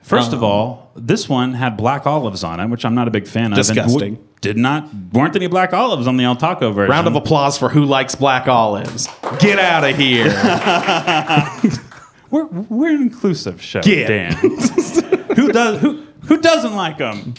[0.00, 3.26] First of all, this one had black olives on it, which I'm not a big
[3.26, 3.58] fan of.
[3.58, 4.24] and Disgusting.
[4.40, 6.92] did not weren't any black olives on the El Taco version.
[6.92, 9.08] Round of applause for who likes black olives.
[9.40, 10.26] Get out of here.
[12.30, 14.08] We're we're an inclusive show, Get.
[14.08, 14.32] Dan.
[15.34, 17.34] who does who who doesn't like them?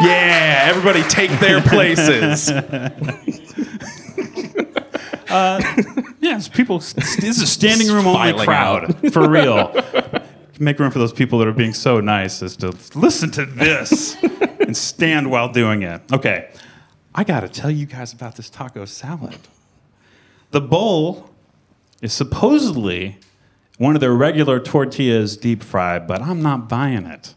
[0.00, 2.50] yeah, everybody take their places.
[5.30, 5.60] Uh,
[6.20, 6.78] yes, people.
[6.78, 9.74] This is a standing room only Filing crowd for real.
[10.58, 14.16] make room for those people that are being so nice as to listen to this
[14.60, 16.00] and stand while doing it.
[16.10, 16.50] Okay,
[17.14, 19.38] I got to tell you guys about this taco salad.
[20.50, 21.30] The bowl
[22.00, 23.18] is supposedly
[23.78, 27.34] one of their regular tortillas deep fried, but I'm not buying it.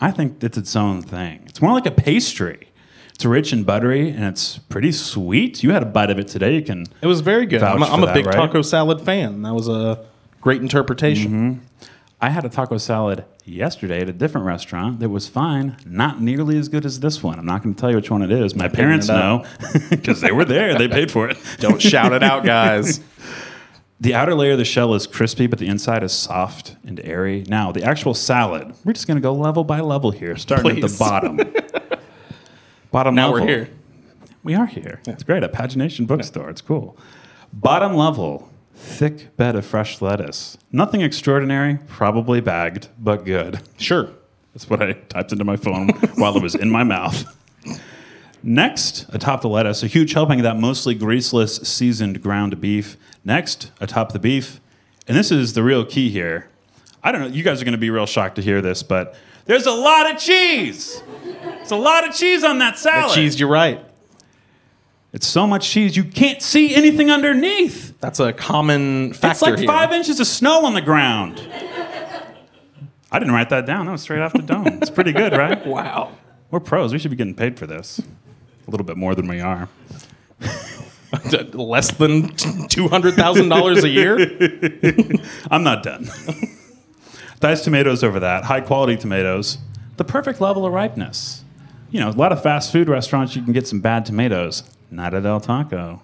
[0.00, 1.42] I think it's its own thing.
[1.46, 2.68] It's more like a pastry.
[3.14, 5.62] It's rich and buttery, and it's pretty sweet.
[5.62, 6.54] You had a bite of it today.
[6.54, 6.86] You can.
[7.02, 7.62] It was very good.
[7.62, 8.34] I'm a, I'm a that, big right?
[8.34, 9.42] taco salad fan.
[9.42, 10.06] That was a
[10.40, 11.30] great interpretation.
[11.32, 11.86] Mm-hmm.
[12.22, 16.58] I had a taco salad yesterday at a different restaurant that was fine, not nearly
[16.58, 17.38] as good as this one.
[17.38, 18.54] I'm not going to tell you which one it is.
[18.54, 19.44] My parents know
[19.90, 20.76] because they were there.
[20.76, 21.38] They paid for it.
[21.58, 23.00] Don't shout it out, guys.
[24.00, 27.44] The outer layer of the shell is crispy, but the inside is soft and airy.
[27.48, 30.90] Now, the actual salad, we're just going to go level by level here, starting at
[30.90, 31.36] the bottom.
[32.90, 33.46] bottom Now level.
[33.46, 33.70] we're here.
[34.42, 35.00] We are here.
[35.06, 35.42] It's great.
[35.44, 36.48] A pagination bookstore.
[36.48, 36.96] It's cool.
[37.52, 40.56] Bottom level, thick bed of fresh lettuce.
[40.72, 43.60] Nothing extraordinary, probably bagged, but good.
[43.76, 44.08] Sure.
[44.54, 47.36] That's what I typed into my phone while it was in my mouth.
[48.42, 52.96] Next, atop the lettuce, a huge helping of that mostly greaseless seasoned ground beef.
[53.24, 54.60] Next, atop the beef,
[55.06, 56.48] and this is the real key here.
[57.02, 59.14] I don't know, you guys are going to be real shocked to hear this, but
[59.44, 61.02] there's a lot of cheese.
[61.42, 63.14] There's a lot of cheese on that The salad.
[63.14, 63.84] cheese, you're right.
[65.12, 67.98] It's so much cheese you can't see anything underneath.
[68.00, 69.66] That's a common factor It's like here.
[69.66, 71.40] five inches of snow on the ground.
[73.12, 73.86] I didn't write that down.
[73.86, 74.66] That was straight off the dome.
[74.68, 75.66] It's pretty good, right?
[75.66, 76.12] Wow.
[76.52, 76.92] We're pros.
[76.92, 78.00] We should be getting paid for this.
[78.66, 79.68] A little bit more than we are.
[81.52, 82.28] Less than
[82.68, 84.16] two hundred thousand dollars a year.
[85.50, 86.08] I'm not done.
[87.40, 88.44] Diced tomatoes over that.
[88.44, 89.58] High quality tomatoes.
[89.96, 91.42] The perfect level of ripeness.
[91.90, 94.62] You know, a lot of fast food restaurants, you can get some bad tomatoes.
[94.90, 96.02] Not at El Taco.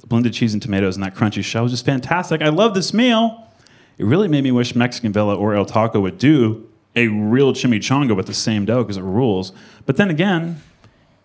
[0.00, 2.42] The blended cheese and tomatoes and that crunchy shell was just fantastic.
[2.42, 3.48] I love this meal.
[3.96, 8.14] It really made me wish Mexican Villa or El Taco would do a real chimichanga
[8.14, 9.52] with the same dough because it rules.
[9.86, 10.60] But then again,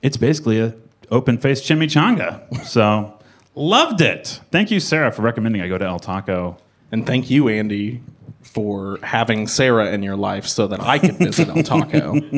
[0.02, 0.76] it's basically a
[1.12, 2.64] open faced chimichanga.
[2.66, 3.18] So
[3.56, 4.40] loved it.
[4.52, 6.58] Thank you, Sarah, for recommending I go to El Taco.
[6.92, 8.02] And thank you, Andy,
[8.42, 12.16] for having Sarah in your life so that I could visit El Taco.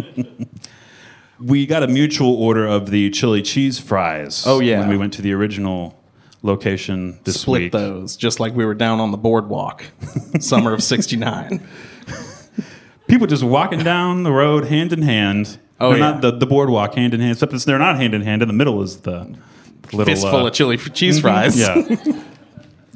[1.43, 4.43] We got a mutual order of the chili cheese fries.
[4.45, 4.79] Oh, yeah.
[4.81, 5.97] when we went to the original
[6.43, 7.71] location this Split week.
[7.71, 9.83] those, just like we were down on the boardwalk,
[10.39, 11.67] summer of '69.
[13.07, 15.57] People just walking down the road hand in hand.
[15.81, 16.11] Oh, They're yeah.
[16.11, 17.33] not the, the boardwalk hand in hand.
[17.33, 18.41] Except it's, they're not hand in hand.
[18.41, 19.35] In the middle is the
[19.91, 21.59] little Fistful uh, of chili cheese fries.
[21.59, 21.75] Yeah.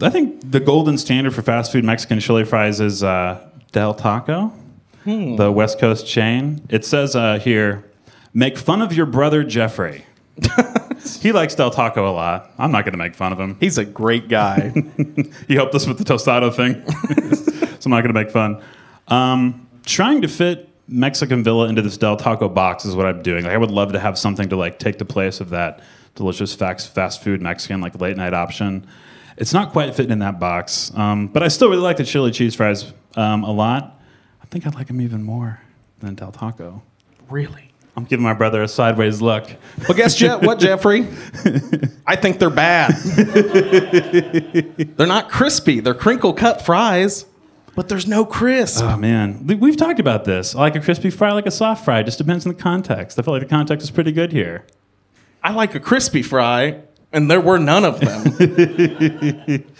[0.02, 4.54] I think the golden standard for fast food Mexican chili fries is uh, Del Taco,
[5.04, 5.36] Hmm.
[5.36, 6.62] the West Coast chain.
[6.70, 7.86] It says uh, here,
[8.34, 10.06] make fun of your brother Jeffrey.
[11.22, 12.52] he likes Del Taco a lot.
[12.58, 13.56] I'm not going to make fun of him.
[13.60, 14.74] He's a great guy.
[15.48, 16.84] He helped us with the tostado thing,
[17.80, 18.62] so I'm not going to make fun.
[19.08, 23.44] Um, trying to fit Mexican Villa into this Del Taco box is what I'm doing.
[23.44, 25.82] Like, I would love to have something to like take the place of that
[26.16, 28.86] delicious fast fast food Mexican like late night option.
[29.38, 32.32] It's not quite fitting in that box, um, but I still really like the chili
[32.32, 34.00] cheese fries um, a lot.
[34.42, 35.60] I think I like them even more
[36.00, 36.82] than Del Taco.
[37.30, 37.72] really?
[37.98, 39.50] I'm giving my brother a sideways look.
[39.88, 41.08] Well, guess Je- what, Jeffrey?
[42.06, 42.92] I think they're bad.
[44.98, 45.80] they're not crispy.
[45.80, 47.26] They're crinkle cut fries,
[47.76, 48.84] but there's no crisp.
[48.84, 50.56] Oh man, We- we've talked about this.
[50.56, 52.00] I like a crispy fry, I like a soft fry.
[52.00, 53.20] It just depends on the context.
[53.20, 54.66] I feel like the context is pretty good here.
[55.44, 56.80] I like a crispy fry,
[57.14, 59.64] and there were none of them.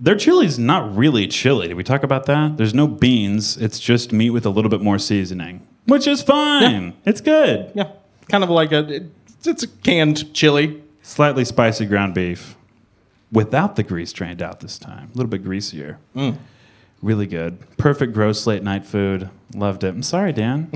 [0.00, 1.68] Their chili's not really chili.
[1.68, 2.56] Did we talk about that?
[2.56, 3.58] There's no beans.
[3.58, 6.94] It's just meat with a little bit more seasoning, which is fine.
[7.04, 7.70] It's good.
[7.74, 7.90] yeah,
[8.28, 9.06] kind of like a
[9.44, 10.82] it's a canned chili.
[11.02, 12.56] Slightly spicy ground beef
[13.32, 15.10] without the grease drained out this time.
[15.12, 15.98] A little bit greasier.
[16.16, 16.36] Mm.
[17.02, 17.58] Really good.
[17.76, 19.30] Perfect gross late night food.
[19.54, 19.88] Loved it.
[19.88, 20.70] I'm sorry, Dan.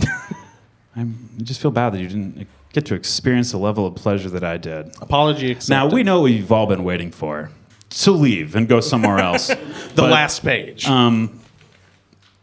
[0.97, 4.31] I'm, I just feel bad that you didn't get to experience the level of pleasure
[4.31, 4.95] that I did.
[5.01, 5.71] Apology accepted.
[5.71, 7.51] Now we know what you've all been waiting for
[7.91, 9.47] to leave and go somewhere else.
[9.49, 10.87] the But last page.
[10.87, 11.41] Um,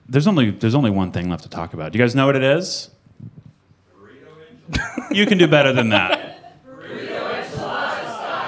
[0.07, 1.91] there's only there's only one thing left to talk about.
[1.91, 2.89] Do you guys know what it is?
[5.11, 6.20] you can do better than that.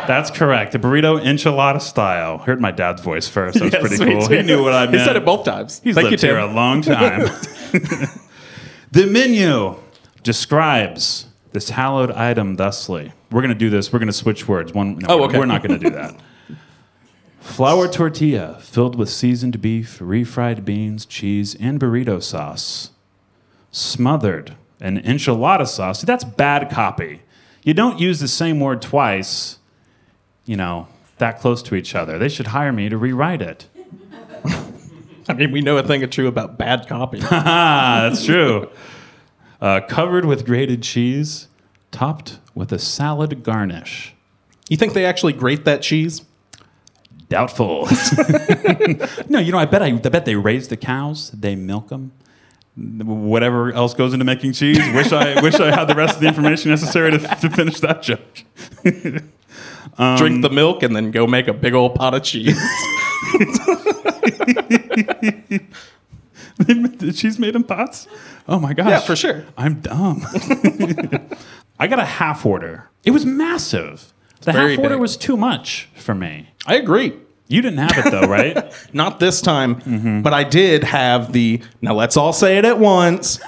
[0.07, 0.71] That's correct.
[0.73, 2.37] The burrito enchilada style.
[2.39, 3.59] Heard my dad's voice first.
[3.59, 4.27] That was Yes, pretty cool.
[4.27, 4.35] too.
[4.35, 4.97] He knew what I meant.
[4.97, 5.81] He said it both times.
[5.83, 6.49] He's Thank you, lived here Tim.
[6.49, 7.21] a long time.
[8.91, 9.75] the menu
[10.23, 13.11] describes this hallowed item thusly.
[13.31, 13.91] We're going to do this.
[13.93, 14.73] We're going to switch words.
[14.73, 14.97] One.
[14.99, 15.39] No, Oh, we're- okay.
[15.39, 16.15] We're not going to do that.
[17.39, 22.91] Flour tortilla filled with seasoned beef, refried beans, cheese, and burrito sauce.
[23.71, 26.01] Smothered in enchilada sauce.
[26.01, 27.21] See, that's bad copy.
[27.63, 29.57] You don't use the same word twice,
[30.45, 30.87] you know,
[31.17, 32.17] that close to each other.
[32.17, 33.67] They should hire me to rewrite it.
[35.29, 37.19] I mean, we know a thing or two about bad copy.
[37.29, 38.69] That's true.
[39.61, 41.47] Uh, covered with grated cheese,
[41.91, 44.13] topped with a salad garnish.
[44.69, 46.23] you think they actually grate that cheese?
[47.29, 47.87] Doubtful.
[49.29, 52.11] no, you know, I bet I, I bet they raise the cows, they milk them.
[52.75, 54.79] Whatever else goes into making cheese.
[54.93, 58.01] Wish I wish I had the rest of the information necessary to, to finish that
[58.01, 58.43] joke.
[60.17, 62.57] Drink the milk and then go make a big old pot of cheese.
[66.57, 68.07] the cheese made in pots.
[68.47, 68.88] Oh my gosh!
[68.89, 69.45] Yeah, for sure.
[69.57, 70.21] I'm dumb.
[71.79, 72.89] I got a half order.
[73.03, 74.13] It was massive.
[74.41, 76.49] The half order was too much for me.
[76.65, 77.13] I agree.
[77.47, 78.73] You didn't have it though, right?
[78.93, 80.21] Not this time, Mm-hmm.
[80.21, 81.61] but I did have the.
[81.81, 83.39] Now let's all say it at once.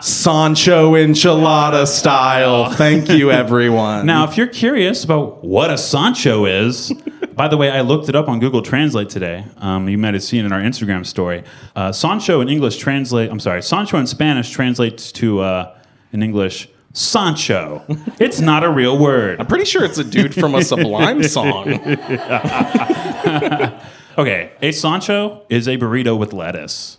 [0.00, 2.70] Sancho enchilada style.
[2.70, 4.06] Thank you, everyone.
[4.06, 6.92] Now, if you're curious about what a Sancho is,
[7.34, 9.44] by the way, I looked it up on Google Translate today.
[9.58, 11.44] Um, you might have seen in our Instagram story.
[11.76, 13.30] Uh, Sancho in English translate.
[13.30, 15.76] I'm sorry, Sancho in Spanish translates to uh,
[16.12, 17.82] in English Sancho.
[18.20, 19.40] It's not a real word.
[19.40, 21.68] I'm pretty sure it's a dude from a Sublime song.
[24.18, 26.98] Okay, a Sancho is a burrito with lettuce.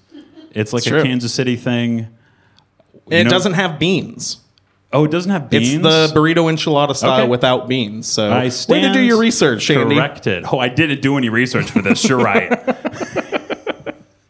[0.50, 1.04] It's like It's a true.
[1.04, 2.08] Kansas City thing.
[3.10, 4.38] It know- doesn't have beans.
[4.92, 5.74] Oh, it doesn't have beans.
[5.74, 7.28] It's the burrito enchilada style Okay.
[7.28, 8.06] without beans.
[8.08, 9.96] So I way stand to do your research, Shandy.
[9.96, 10.46] Corrected.
[10.52, 12.04] Oh, I didn't do any research for this.
[12.08, 12.52] You're right.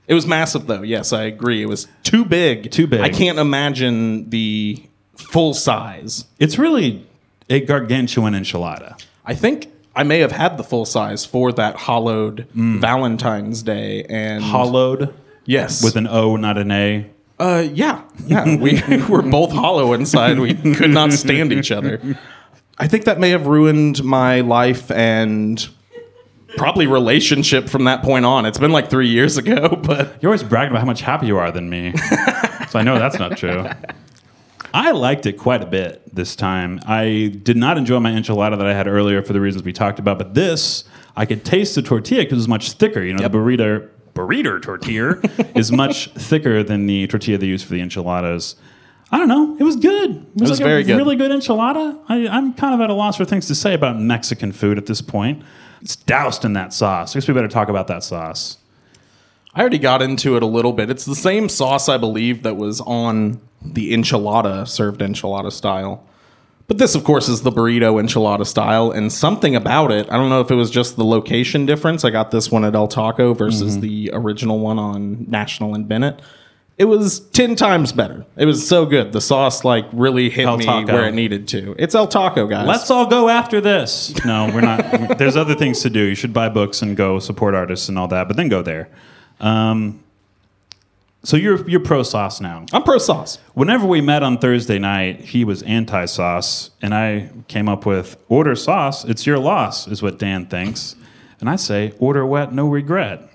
[0.05, 0.81] It was massive, though.
[0.81, 1.61] Yes, I agree.
[1.63, 2.69] It was too big.
[2.71, 2.99] Too big.
[2.99, 4.83] I can't imagine the
[5.15, 6.25] full size.
[6.39, 7.05] It's really
[7.49, 9.01] a gargantuan enchilada.
[9.25, 12.79] I think I may have had the full size for that hollowed Mm.
[12.81, 15.13] Valentine's Day, and Hollowed
[15.45, 17.05] yes, with an O, not an A.
[17.39, 18.55] uh, yeah, yeah.
[18.57, 20.39] We were both hollow inside.
[20.39, 22.17] We could not stand each other.
[22.77, 25.67] I think that may have ruined my life and
[26.57, 28.45] probably relationship from that point on.
[28.45, 31.37] It's been like three years ago, but You're always bragging about how much happier you
[31.37, 31.93] are than me.
[32.69, 33.67] so I know that's not true.
[34.73, 36.79] I liked it quite a bit this time.
[36.87, 39.99] I did not enjoy my enchilada that I had earlier for the reasons we talked
[39.99, 40.83] about, but this,
[41.15, 43.01] I could taste the tortilla because it was much thicker.
[43.03, 45.19] You know, the burrito burrito tortilla
[45.55, 48.55] is much thicker than the tortilla they use for the enchiladas.
[49.11, 49.55] I don't know.
[49.59, 50.11] It was good.
[50.11, 50.97] It was, was like very a good.
[50.97, 51.99] really good enchilada.
[52.09, 54.87] I, I'm kind of at a loss for things to say about Mexican food at
[54.87, 55.43] this point.
[55.81, 57.15] It's doused in that sauce.
[57.15, 58.57] I guess we better talk about that sauce.
[59.53, 60.89] I already got into it a little bit.
[60.89, 66.07] It's the same sauce, I believe, that was on the enchilada, served enchilada style.
[66.73, 70.11] But this, of course, is the burrito enchilada style, and something about it.
[70.11, 72.03] I don't know if it was just the location difference.
[72.03, 76.19] I got this one at El Taco versus the original one on National and Bennett.
[76.79, 78.25] It was ten times better.
[78.37, 79.11] It was so good.
[79.11, 80.91] The sauce like really hit El me Taco.
[80.93, 81.75] where it needed to.
[81.77, 82.67] It's El Taco, guys.
[82.67, 84.11] Let's all go after this.
[84.25, 85.17] No, we're not.
[85.19, 85.99] there's other things to do.
[85.99, 88.89] You should buy books and go support artists and all that, but then go there.
[89.39, 90.02] Um,
[91.23, 92.65] so you're you're pro sauce now.
[92.73, 93.37] I'm pro sauce.
[93.53, 98.17] Whenever we met on Thursday night, he was anti sauce, and I came up with
[98.29, 99.05] order sauce.
[99.05, 100.95] It's your loss, is what Dan thinks,
[101.39, 103.29] and I say order wet, no regret.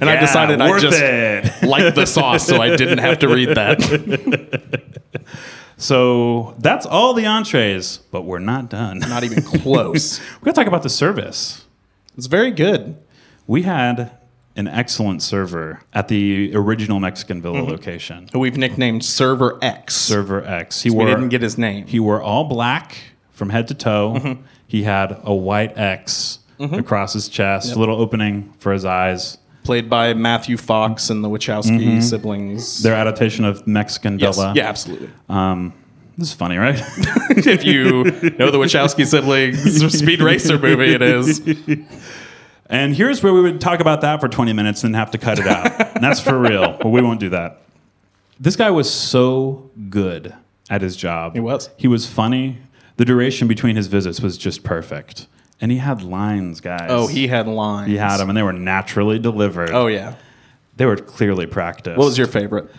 [0.00, 1.62] And I decided I just it.
[1.62, 4.80] liked the sauce, so I didn't have to read that.
[5.80, 8.98] So that's all the entrees, but we're not done.
[8.98, 10.20] Not even close.
[10.34, 11.64] We're gonna talk about the service.
[12.18, 12.98] It's very good.
[13.46, 14.10] We had
[14.60, 17.70] an excellent server at the original Mexican Villa mm-hmm.
[17.70, 18.28] location.
[18.32, 19.96] who we've nicknamed Server X.
[19.96, 20.82] Server X.
[20.82, 21.86] He we didn't get his name.
[21.86, 22.98] he wore all black
[23.30, 24.14] from head to toe.
[24.16, 24.42] Mm-hmm.
[24.66, 26.74] He had a white X mm-hmm.
[26.74, 29.38] across his chest, a little opening for his eyes.
[29.64, 32.82] Played by Matthew Fox and the Wachowski siblings.
[32.82, 34.36] Their adaptation of Mexican yes.
[34.36, 34.52] Villa.
[34.54, 35.10] Yeah, absolutely.
[35.28, 35.74] Um,
[36.16, 36.78] this is funny, right?
[37.30, 38.04] if you
[38.38, 41.40] know the Wachowski siblings Speed Racer movie, it is.
[42.70, 45.38] and here's where we would talk about that for 20 minutes and have to cut
[45.38, 45.94] it out.
[45.94, 47.60] and that's for real, but we won't do that.
[48.38, 50.34] This guy was so good
[50.70, 51.34] at his job.
[51.34, 51.68] He was.
[51.76, 52.58] He was funny.
[52.96, 55.26] The duration between his visits was just perfect.
[55.60, 56.86] And he had lines, guys.
[56.88, 57.88] Oh, he had lines.
[57.88, 59.70] He had them, and they were naturally delivered.
[59.70, 60.14] Oh yeah.
[60.76, 61.98] They were clearly practiced.
[61.98, 62.70] What was your favorite?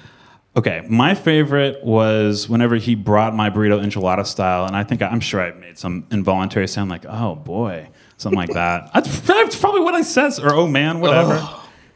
[0.55, 5.19] Okay, my favorite was whenever he brought my burrito enchilada style, and I think I'm
[5.19, 7.89] sure I made some involuntary sound like "oh boy,"
[8.21, 8.93] something like that.
[8.93, 11.43] That's, that's probably what I says or "oh man," whatever.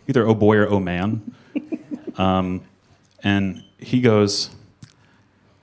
[0.07, 1.35] Either "oh boy" or "oh man."
[2.17, 2.63] um,
[3.23, 4.49] and he goes,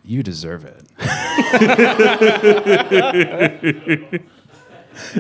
[0.05, 0.85] "You deserve it."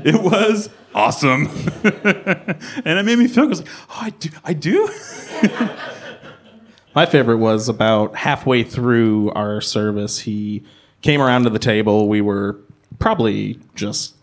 [0.05, 1.47] it was awesome,
[1.84, 3.45] and it made me feel.
[3.45, 4.88] I was like, "Oh, I do, I do."
[6.95, 10.20] My favorite was about halfway through our service.
[10.20, 10.62] He
[11.01, 12.07] came around to the table.
[12.07, 12.59] We were
[12.99, 14.14] probably just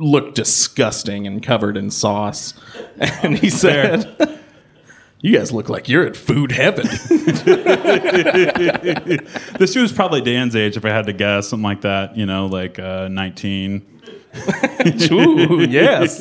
[0.00, 2.54] looked disgusting and covered in sauce.
[3.22, 4.38] And he said,
[5.20, 6.86] You guys look like you're at food heaven.
[9.58, 12.16] This dude was probably Dan's age, if I had to guess, something like that.
[12.16, 13.86] You know, like uh, 19.
[15.12, 16.20] Ooh, yes.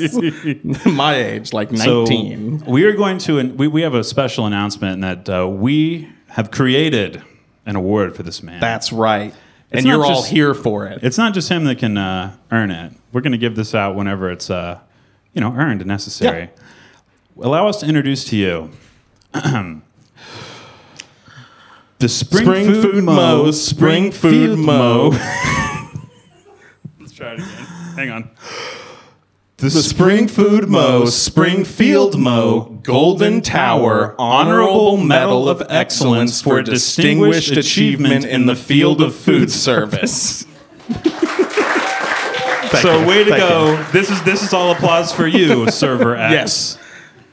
[0.85, 2.63] My age, like So 19.
[2.65, 7.21] we are going to, we, we have a special announcement that uh, we have created
[7.65, 8.59] an award for this man.
[8.59, 9.33] That's right.
[9.71, 11.03] And you're not all just- here for it.
[11.03, 12.93] It's not just him that can uh, earn it.
[13.11, 14.79] We're going to give this out whenever it's, uh,
[15.33, 16.49] you know, earned and necessary.
[17.39, 18.71] Allow us to introduce to you
[19.33, 19.81] the
[22.07, 25.09] Spring, Spring Food Mo, Spring Food Mo.
[26.99, 27.47] Let's try it again.
[27.95, 28.29] Hang on.
[29.59, 38.23] The Spring Food Mo, Springfield Mo, Golden Tower, Honorable Medal of Excellence for Distinguished Achievement
[38.23, 40.45] in the Field of Food Service.
[42.81, 43.05] so you.
[43.05, 43.85] way to Thank go!
[43.91, 46.31] This is this is all applause for you, Server X.
[46.31, 46.79] Yes.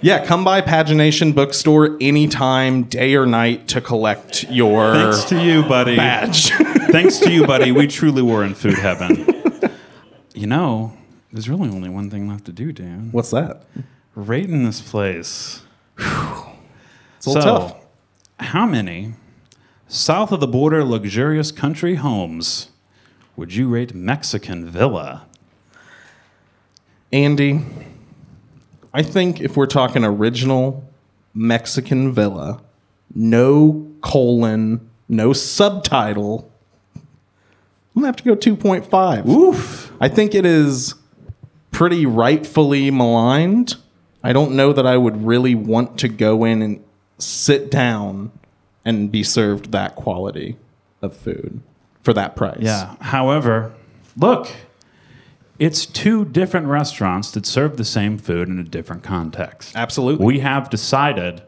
[0.01, 5.62] Yeah, come by Pagination Bookstore anytime, day or night, to collect your Thanks to you,
[5.62, 5.95] buddy.
[5.95, 6.51] badge.
[6.91, 7.70] Thanks to you, buddy.
[7.77, 9.27] We truly were in food heaven.
[10.35, 10.93] you know,
[11.37, 13.11] there's really only one thing left to do, Dan.
[13.12, 13.64] What's that?
[14.14, 15.62] Rating this place.
[15.99, 17.76] It's a So, tough.
[18.41, 19.14] how many
[19.89, 22.70] south of the border luxurious country homes
[23.37, 25.26] would you rate Mexican Villa?
[27.12, 27.61] Andy,
[28.95, 30.84] I think if we're talking original
[31.34, 32.61] Mexican villa,
[33.14, 36.51] no colon, no subtitle,
[36.95, 37.03] I'm
[38.03, 39.28] gonna have to go 2.5.
[39.28, 39.93] Oof.
[40.01, 40.95] I think it is
[41.77, 43.77] pretty rightfully maligned.
[44.22, 46.83] I don't know that I would really want to go in and
[47.18, 48.33] sit down
[48.83, 50.57] and be served that quality
[51.03, 51.61] of food
[52.01, 52.61] for that price.
[52.61, 52.97] Yeah.
[53.03, 53.74] However,
[54.16, 54.51] look,
[55.59, 59.77] it's two different restaurants that serve the same food in a different context.
[59.77, 60.24] Absolutely.
[60.24, 61.43] We have decided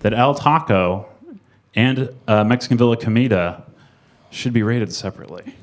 [0.00, 1.06] that El Taco
[1.76, 3.62] and uh, Mexican Villa Comida
[4.30, 5.54] should be rated separately.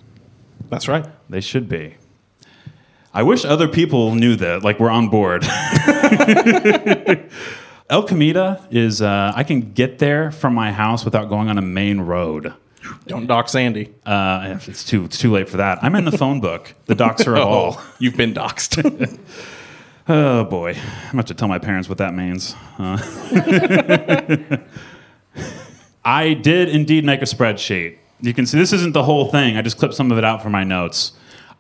[0.70, 1.06] That's right.
[1.30, 1.96] They should be.
[3.16, 5.46] I wish other people knew that, like we're on board.
[7.90, 11.62] El Comida is, uh, I can get there from my house without going on a
[11.62, 12.54] main road.
[13.08, 13.94] Don't dox Andy.
[14.06, 15.82] Uh, it's too it's too late for that.
[15.82, 16.74] I'm in the phone book.
[16.88, 17.78] The docs are all.
[17.80, 19.20] Oh, you've been doxed.
[20.08, 22.54] Oh boy, I'm gonna have to tell my parents what that means.
[22.78, 23.00] Uh,
[26.06, 27.98] I did indeed make a spreadsheet.
[28.22, 29.58] You can see this isn't the whole thing.
[29.58, 31.14] I just clipped some of it out for my notes.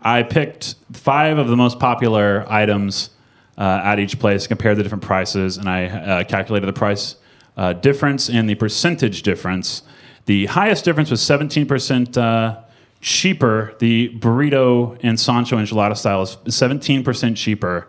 [0.05, 3.09] I picked five of the most popular items
[3.57, 7.15] uh, at each place, compared the different prices, and I uh, calculated the price
[7.57, 9.81] uh, difference and the percentage difference.
[10.25, 12.61] The highest difference was 17% uh,
[13.01, 13.73] cheaper.
[13.79, 17.87] The burrito and Sancho enchilada style is 17% cheaper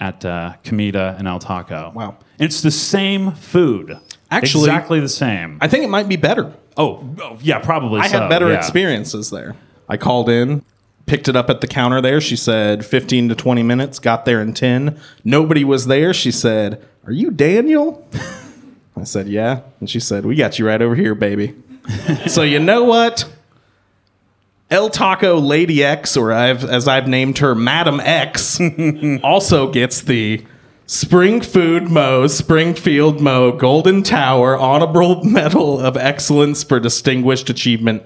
[0.00, 1.92] at uh, Comida and El Taco.
[1.94, 2.16] Wow.
[2.40, 3.96] It's the same food.
[4.28, 5.58] Actually- exactly the same.
[5.60, 6.52] I think it might be better.
[6.76, 8.58] oh, oh, yeah, probably I so, had better yeah.
[8.58, 9.54] experiences there.
[9.88, 10.64] I called in,
[11.06, 12.20] picked it up at the counter there.
[12.20, 14.98] She said 15 to 20 minutes, got there in 10.
[15.24, 16.14] Nobody was there.
[16.14, 18.06] She said, Are you Daniel?
[18.96, 19.60] I said, Yeah.
[19.80, 21.54] And she said, We got you right over here, baby.
[22.26, 23.30] so, you know what?
[24.70, 28.58] El Taco Lady X, or I've, as I've named her, Madam X,
[29.22, 30.44] also gets the
[30.86, 38.02] Spring Food Mo, Springfield Mo, Golden Tower, Honorable Medal of Excellence for Distinguished Achievement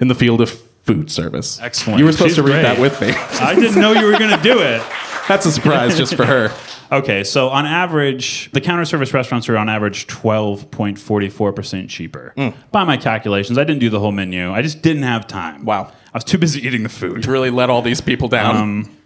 [0.00, 1.60] in the Field of Food Service.
[1.60, 1.98] Excellent.
[1.98, 2.62] You were supposed She's to read great.
[2.62, 3.08] that with me.
[3.40, 4.82] I didn't know you were going to do it.
[5.28, 6.52] That's a surprise just for her.
[6.92, 12.34] Okay, so on average, the counter service restaurants are on average 12.44% cheaper.
[12.36, 12.54] Mm.
[12.70, 14.52] By my calculations, I didn't do the whole menu.
[14.52, 15.64] I just didn't have time.
[15.64, 15.90] Wow.
[16.12, 17.22] I was too busy eating the food.
[17.22, 18.56] To really let all these people down.
[18.56, 18.96] Um,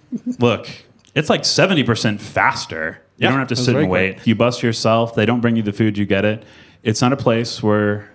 [0.40, 0.68] Look,
[1.14, 3.00] it's like 70% faster.
[3.18, 4.26] You Yeah, don't have to sit and wait.
[4.26, 5.14] You bust yourself.
[5.14, 6.42] They don't bring you the food, you get it.
[6.82, 8.10] It's not a place where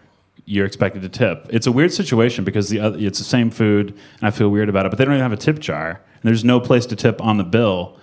[0.52, 1.47] you're expected to tip.
[1.49, 4.68] It's a weird situation because the other, it's the same food, and I feel weird
[4.68, 5.89] about it, but they don't even have a tip jar.
[5.89, 7.97] And there's no place to tip on the bill.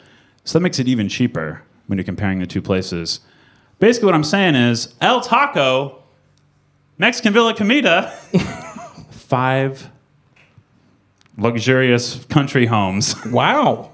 [0.45, 3.21] So that makes it even cheaper when you're comparing the two places.
[3.79, 6.03] Basically, what I'm saying is El Taco,
[6.97, 8.11] Mexican Villa Comida,
[9.11, 9.91] five
[11.37, 13.15] luxurious country homes.
[13.27, 13.93] wow.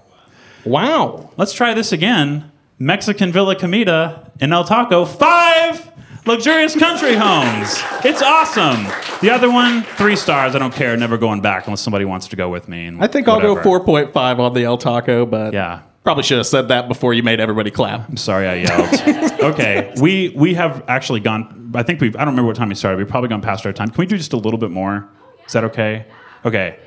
[0.64, 1.30] Wow.
[1.36, 2.52] Let's try this again.
[2.78, 5.90] Mexican Villa Comida in El Taco, five
[6.26, 7.80] luxurious country homes.
[8.04, 8.84] It's awesome.
[9.20, 10.54] The other one, three stars.
[10.54, 10.96] I don't care.
[10.96, 12.86] Never going back unless somebody wants to go with me.
[12.86, 15.82] And I think I'll go 4.5 on the El Taco, but Yeah.
[16.02, 18.08] probably should have said that before you made everybody clap.
[18.08, 19.30] I'm sorry I yelled.
[19.54, 21.72] okay, we we have actually gone.
[21.74, 22.14] I think we've.
[22.16, 22.98] I don't remember what time we started.
[22.98, 23.88] We've probably gone past our time.
[23.88, 25.08] Can we do just a little bit more?
[25.46, 26.06] Is that okay?
[26.44, 26.78] Okay.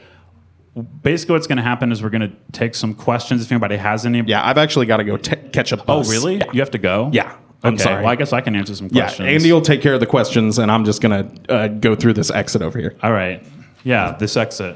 [1.01, 4.05] basically what's going to happen is we're going to take some questions if anybody has
[4.05, 4.21] any.
[4.21, 6.37] Yeah, I've actually got to go t- catch a Oh, really?
[6.37, 6.51] Yeah.
[6.53, 7.09] You have to go?
[7.11, 7.83] Yeah, I'm okay.
[7.83, 8.03] sorry.
[8.03, 8.97] Well, I guess I can answer some questions.
[8.97, 9.43] Yeah, questions.
[9.43, 12.29] Andy will take care of the questions, and I'm just gonna uh, go through this
[12.31, 12.95] exit over here.
[13.01, 13.43] All right.
[13.83, 14.75] Yeah, this exit.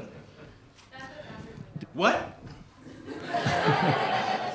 [1.94, 2.38] What?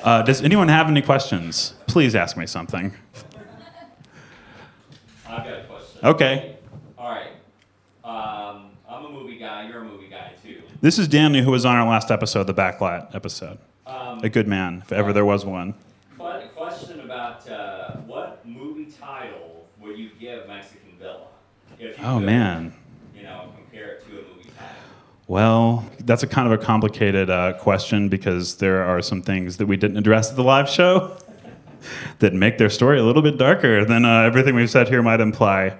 [0.03, 1.73] uh, does anyone have any questions?
[1.87, 2.93] Please ask me something.
[5.27, 6.05] I've got a question.
[6.05, 6.55] Okay.
[6.97, 7.31] All right.
[8.03, 9.67] Um, I'm a movie guy.
[9.67, 10.61] You're a movie guy too.
[10.81, 13.57] This is Danny, who was on our last episode, the Backlot episode.
[13.85, 15.73] Um, A good man, if ever there was one.
[16.17, 21.27] but question about uh, what movie title would you give Mexican Villa?
[21.79, 22.73] If you Oh, could, man.
[23.15, 24.75] You know, compare it to a movie title.
[25.27, 29.65] Well, that's a kind of a complicated uh, question because there are some things that
[29.65, 31.17] we didn't address at the live show
[32.19, 35.19] that make their story a little bit darker than uh, everything we've said here might
[35.19, 35.77] imply.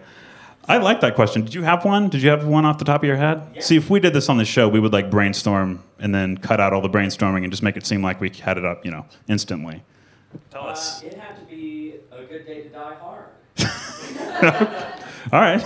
[0.70, 1.44] I like that question.
[1.46, 2.10] Did you have one?
[2.10, 3.64] Did you have one off the top of your head?
[3.64, 6.60] See, if we did this on the show, we would like brainstorm and then cut
[6.60, 8.92] out all the brainstorming and just make it seem like we had it up, you
[8.92, 9.82] know, instantly.
[10.52, 11.02] Tell Uh, us.
[11.04, 13.24] it'd have to be a good day to die hard.
[15.32, 15.66] All right.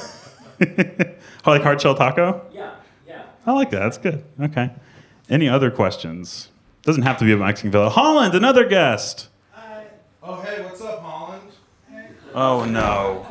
[0.62, 2.46] I like hard shell taco.
[2.54, 2.76] Yeah,
[3.08, 3.24] yeah.
[3.46, 3.80] I like that.
[3.80, 4.24] That's good.
[4.40, 4.72] Okay.
[5.30, 6.50] Any other questions?
[6.84, 7.90] Doesn't have to be a Mexican Villa.
[7.90, 9.30] Holland, another guest.
[9.52, 9.86] Hi.
[10.22, 11.42] Oh, hey, what's up, Holland?
[12.34, 13.26] Oh no.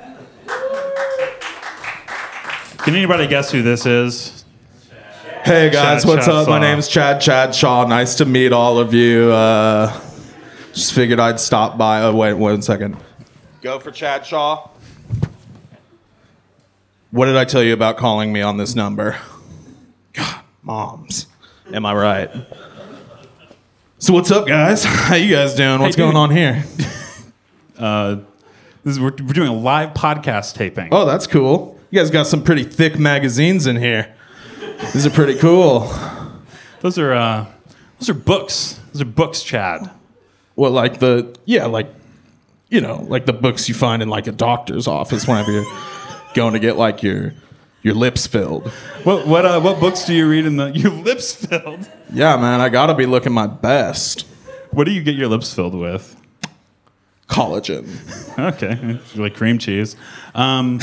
[2.79, 4.45] Can anybody guess who this is?
[5.45, 6.49] Hey guys, Chad what's up?
[6.49, 6.59] My Shaw.
[6.61, 7.87] name's Chad Chad Shaw.
[7.87, 9.31] Nice to meet all of you.
[9.33, 9.99] Uh,
[10.75, 12.03] just figured I'd stop by.
[12.03, 12.97] Oh, wait, one second.
[13.63, 14.69] Go for Chad Shaw.
[17.11, 19.17] What did I tell you about calling me on this number?
[20.13, 21.27] God, moms.
[21.73, 22.31] Am I right?
[23.99, 24.85] So what's up, guys?
[24.87, 25.81] How you guys doing?
[25.81, 26.13] What's Hey, dude.
[26.15, 26.65] going on here?
[27.79, 28.17] Uh,
[28.85, 30.91] This is, we're, we're doing a live podcast taping.
[30.93, 31.81] Oh, that's cool.
[31.91, 34.15] You guys got some pretty thick magazines in here.
[34.93, 35.91] These are pretty cool.
[36.81, 37.47] Those are uh,
[37.99, 38.79] those are books.
[38.93, 39.91] Those are books, Chad.
[40.57, 41.89] Well, like the yeah, like
[42.69, 45.65] you know, like the books you find in like a doctor's office whenever you're
[46.35, 47.35] going to get like your
[47.83, 48.69] your lips filled.
[49.05, 51.89] What what uh, what books do you read in the your lips filled?
[52.13, 54.27] Yeah, man, I gotta be looking my best.
[54.71, 56.17] What do you get your lips filled with?
[57.29, 57.89] Collagen.
[58.39, 59.97] Okay, like cream cheese.
[60.35, 60.81] Um,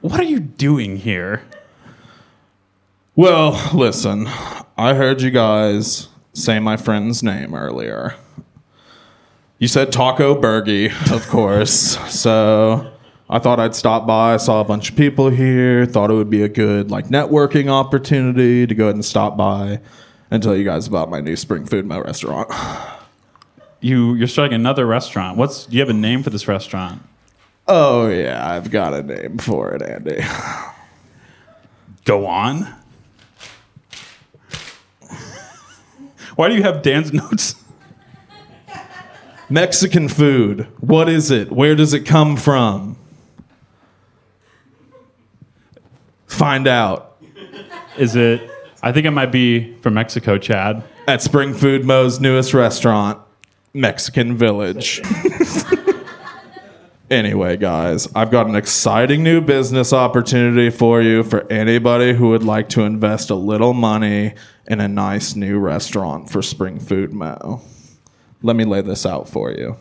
[0.00, 1.42] what are you doing here?
[3.16, 4.26] Well, listen,
[4.78, 8.14] I heard you guys say my friend's name earlier.
[9.58, 11.98] You said Taco Bergie, of course.
[12.10, 12.89] so
[13.32, 14.34] I thought I'd stop by.
[14.34, 15.86] I saw a bunch of people here.
[15.86, 19.80] Thought it would be a good like networking opportunity to go ahead and stop by
[20.32, 22.52] and tell you guys about my new Spring Food Mo restaurant.
[23.82, 25.38] You you're starting another restaurant.
[25.38, 27.00] What's do you have a name for this restaurant?
[27.66, 30.20] Oh yeah, I've got a name for it, Andy.
[32.04, 32.74] Go on.
[36.36, 37.54] Why do you have Dan's notes?
[39.48, 40.66] Mexican food.
[40.80, 41.50] What is it?
[41.50, 42.98] Where does it come from?
[46.40, 47.18] Find out
[47.98, 48.50] Is it?
[48.82, 50.82] I think it might be from Mexico, Chad.
[51.06, 53.20] at Spring Food Mo's newest restaurant,
[53.74, 55.02] Mexican Village.
[57.10, 62.42] anyway, guys, I've got an exciting new business opportunity for you for anybody who would
[62.42, 64.32] like to invest a little money
[64.66, 67.60] in a nice new restaurant for Spring Food Mo.
[68.40, 69.76] Let me lay this out for you.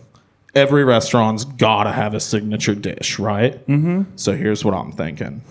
[0.53, 3.65] Every restaurant's gotta have a signature dish, right?
[3.65, 4.17] Mm-hmm.
[4.17, 5.41] So here's what I'm thinking.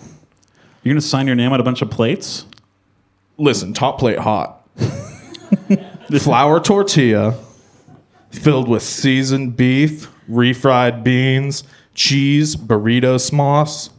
[0.83, 2.45] You're gonna sign your name on a bunch of plates?
[3.37, 4.65] Listen, top plate hot.
[6.19, 7.37] Flour tortilla
[8.31, 11.63] filled with seasoned beef, refried beans,
[11.93, 13.89] cheese, burrito sauce.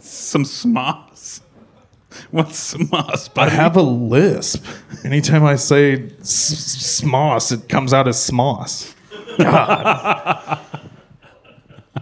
[0.00, 1.40] Some smoss.
[2.30, 4.64] What's smoss, I have a lisp.
[5.04, 8.94] Anytime I say s- smoss, it comes out as smoss.
[9.38, 10.60] God.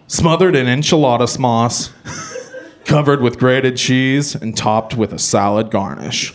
[0.06, 1.90] Smothered in enchilada smoss,
[2.92, 6.34] covered with grated cheese, and topped with a salad garnish.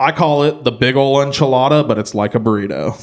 [0.00, 2.96] I call it the big ol' enchilada, but it's like a burrito.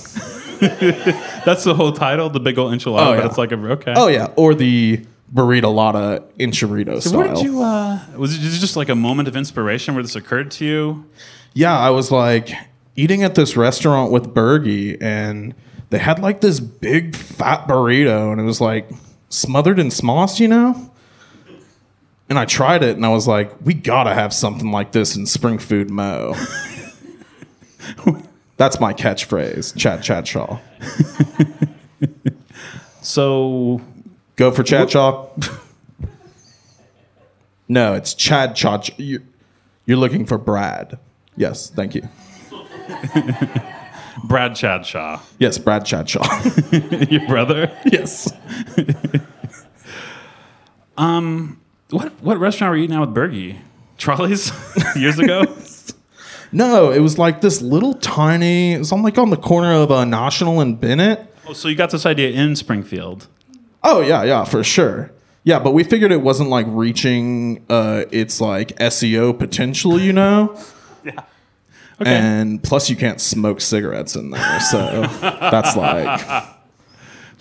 [1.46, 3.08] That's the whole title, the big ol' enchilada.
[3.08, 3.94] Oh, but it's like a okay.
[3.96, 7.20] Oh yeah, or the burrito lotta enchilada So style.
[7.20, 7.62] where did you?
[7.62, 11.06] Uh, was it just like a moment of inspiration where this occurred to you?
[11.54, 12.52] yeah, I was like
[12.96, 15.56] eating at this restaurant with Bergie, and
[15.90, 18.90] they had like this big fat burrito, and it was like
[19.30, 20.89] smothered in smoss, you know.
[22.30, 25.26] And I tried it, and I was like, "We gotta have something like this in
[25.26, 26.36] Spring Food Mo."
[28.58, 30.60] That's my catchphrase, Chad Chad Shaw.
[33.02, 33.82] So
[34.36, 35.28] Go for Chad Shaw.
[37.68, 38.90] no, it's Chad Chad.
[38.98, 39.22] You're,
[39.86, 41.00] you're looking for Brad.
[41.36, 42.02] Yes, thank you.
[44.26, 47.10] Brad Chadshaw, Yes, Brad Chadshaw.
[47.10, 47.72] your brother.
[47.86, 48.32] yes.
[50.98, 51.59] Um,
[51.92, 53.58] What what restaurant were you eating out with Bergie?
[53.98, 54.52] Trolleys
[54.96, 55.44] years ago.
[56.52, 58.74] No, it was like this little tiny.
[58.74, 61.34] It was on like on the corner of uh, National and Bennett.
[61.48, 63.28] oh, so you got this idea in Springfield.
[63.84, 65.12] Oh yeah, yeah, for sure.
[65.44, 70.58] Yeah, but we figured it wasn't like reaching uh, its like SEO potential, you know.
[72.02, 72.16] Okay.
[72.16, 76.46] And plus, you can't smoke cigarettes in there, so that's like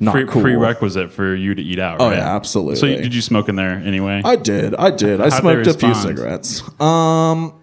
[0.00, 0.42] not Pre- cool.
[0.42, 2.00] Prerequisite for you to eat out.
[2.00, 2.18] Oh right?
[2.18, 2.76] yeah, absolutely.
[2.76, 4.22] So you, did you smoke in there anyway?
[4.24, 4.74] I did.
[4.74, 5.20] I did.
[5.20, 6.62] I How'd smoked a few cigarettes.
[6.80, 7.54] Um,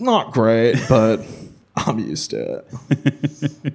[0.00, 1.20] not great, but
[1.76, 3.74] I'm used to it.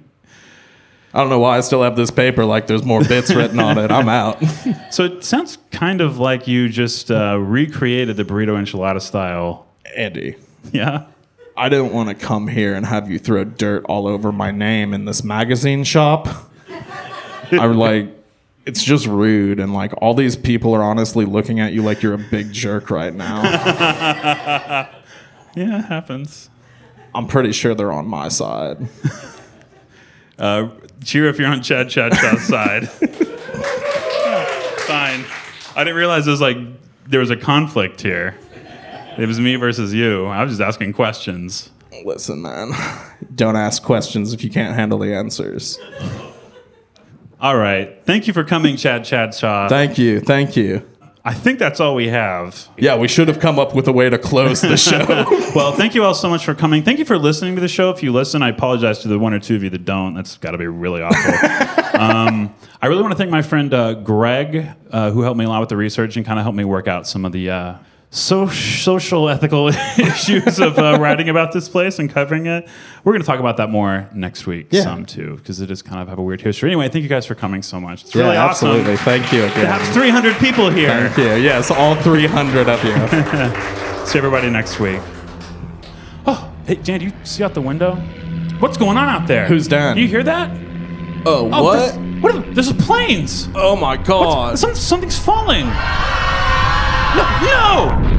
[1.14, 2.44] I don't know why I still have this paper.
[2.44, 3.90] Like there's more bits written on it.
[3.90, 4.42] I'm out.
[4.90, 9.66] so it sounds kind of like you just uh, recreated the burrito enchilada style.
[9.96, 10.36] Andy,
[10.72, 11.06] Yeah.
[11.56, 14.94] I didn't want to come here and have you throw dirt all over my name
[14.94, 16.28] in this magazine shop.
[17.60, 18.08] I was like,
[18.66, 22.14] it's just rude, and like all these people are honestly looking at you like you're
[22.14, 24.88] a big jerk right now.
[25.56, 26.50] Yeah, it happens.
[27.14, 28.88] I'm pretty sure they're on my side.
[30.38, 30.68] Uh,
[31.02, 32.88] cheer if you're on Chad Chad Chad's side.
[34.86, 35.24] Fine.
[35.74, 36.56] I didn't realize there was like
[37.08, 38.38] there was a conflict here.
[39.18, 40.26] It was me versus you.
[40.26, 41.70] I was just asking questions.
[42.04, 42.70] Listen, man,
[43.34, 45.76] don't ask questions if you can't handle the answers.
[47.40, 48.04] All right.
[48.04, 49.68] Thank you for coming, Chad Chadshaw.
[49.68, 50.88] Thank you, thank you.
[51.24, 52.68] I think that's all we have.
[52.78, 55.04] Yeah, we should have come up with a way to close the show.
[55.54, 56.82] Well, thank you all so much for coming.
[56.82, 57.90] Thank you for listening to the show.
[57.90, 60.14] If you listen, I apologize to the one or two of you that don't.
[60.14, 62.00] That's got to be really awful.
[62.00, 65.48] um, I really want to thank my friend uh, Greg, uh, who helped me a
[65.48, 67.74] lot with the research and kind of helped me work out some of the uh,
[68.10, 72.68] so- social ethical issues of uh, writing about this place and covering it.
[73.04, 74.82] We're going to talk about that more next week, Yeah.
[74.82, 76.70] some too, because it does kind of have a weird history.
[76.70, 78.04] Anyway, thank you guys for coming so much.
[78.04, 78.68] It's really awesome.
[78.68, 78.96] absolutely.
[78.98, 79.66] Thank you again.
[79.66, 81.08] have 300 people here.
[81.10, 81.44] Thank you.
[81.44, 82.94] Yes, all 300 of you.
[84.06, 85.00] See everybody next week.
[86.26, 87.94] Oh, hey, Dan, do you see out the window?
[88.58, 89.46] What's going on out there?
[89.46, 89.96] Who's Dan?
[89.96, 90.50] Do you hear that?
[91.26, 91.76] Oh, Oh, what?
[91.94, 93.48] There's, what are, there's planes.
[93.54, 94.58] Oh my god.
[94.58, 95.66] Some, something's falling.
[97.16, 98.17] No, no!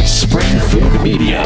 [0.06, 1.44] Spring Food Media.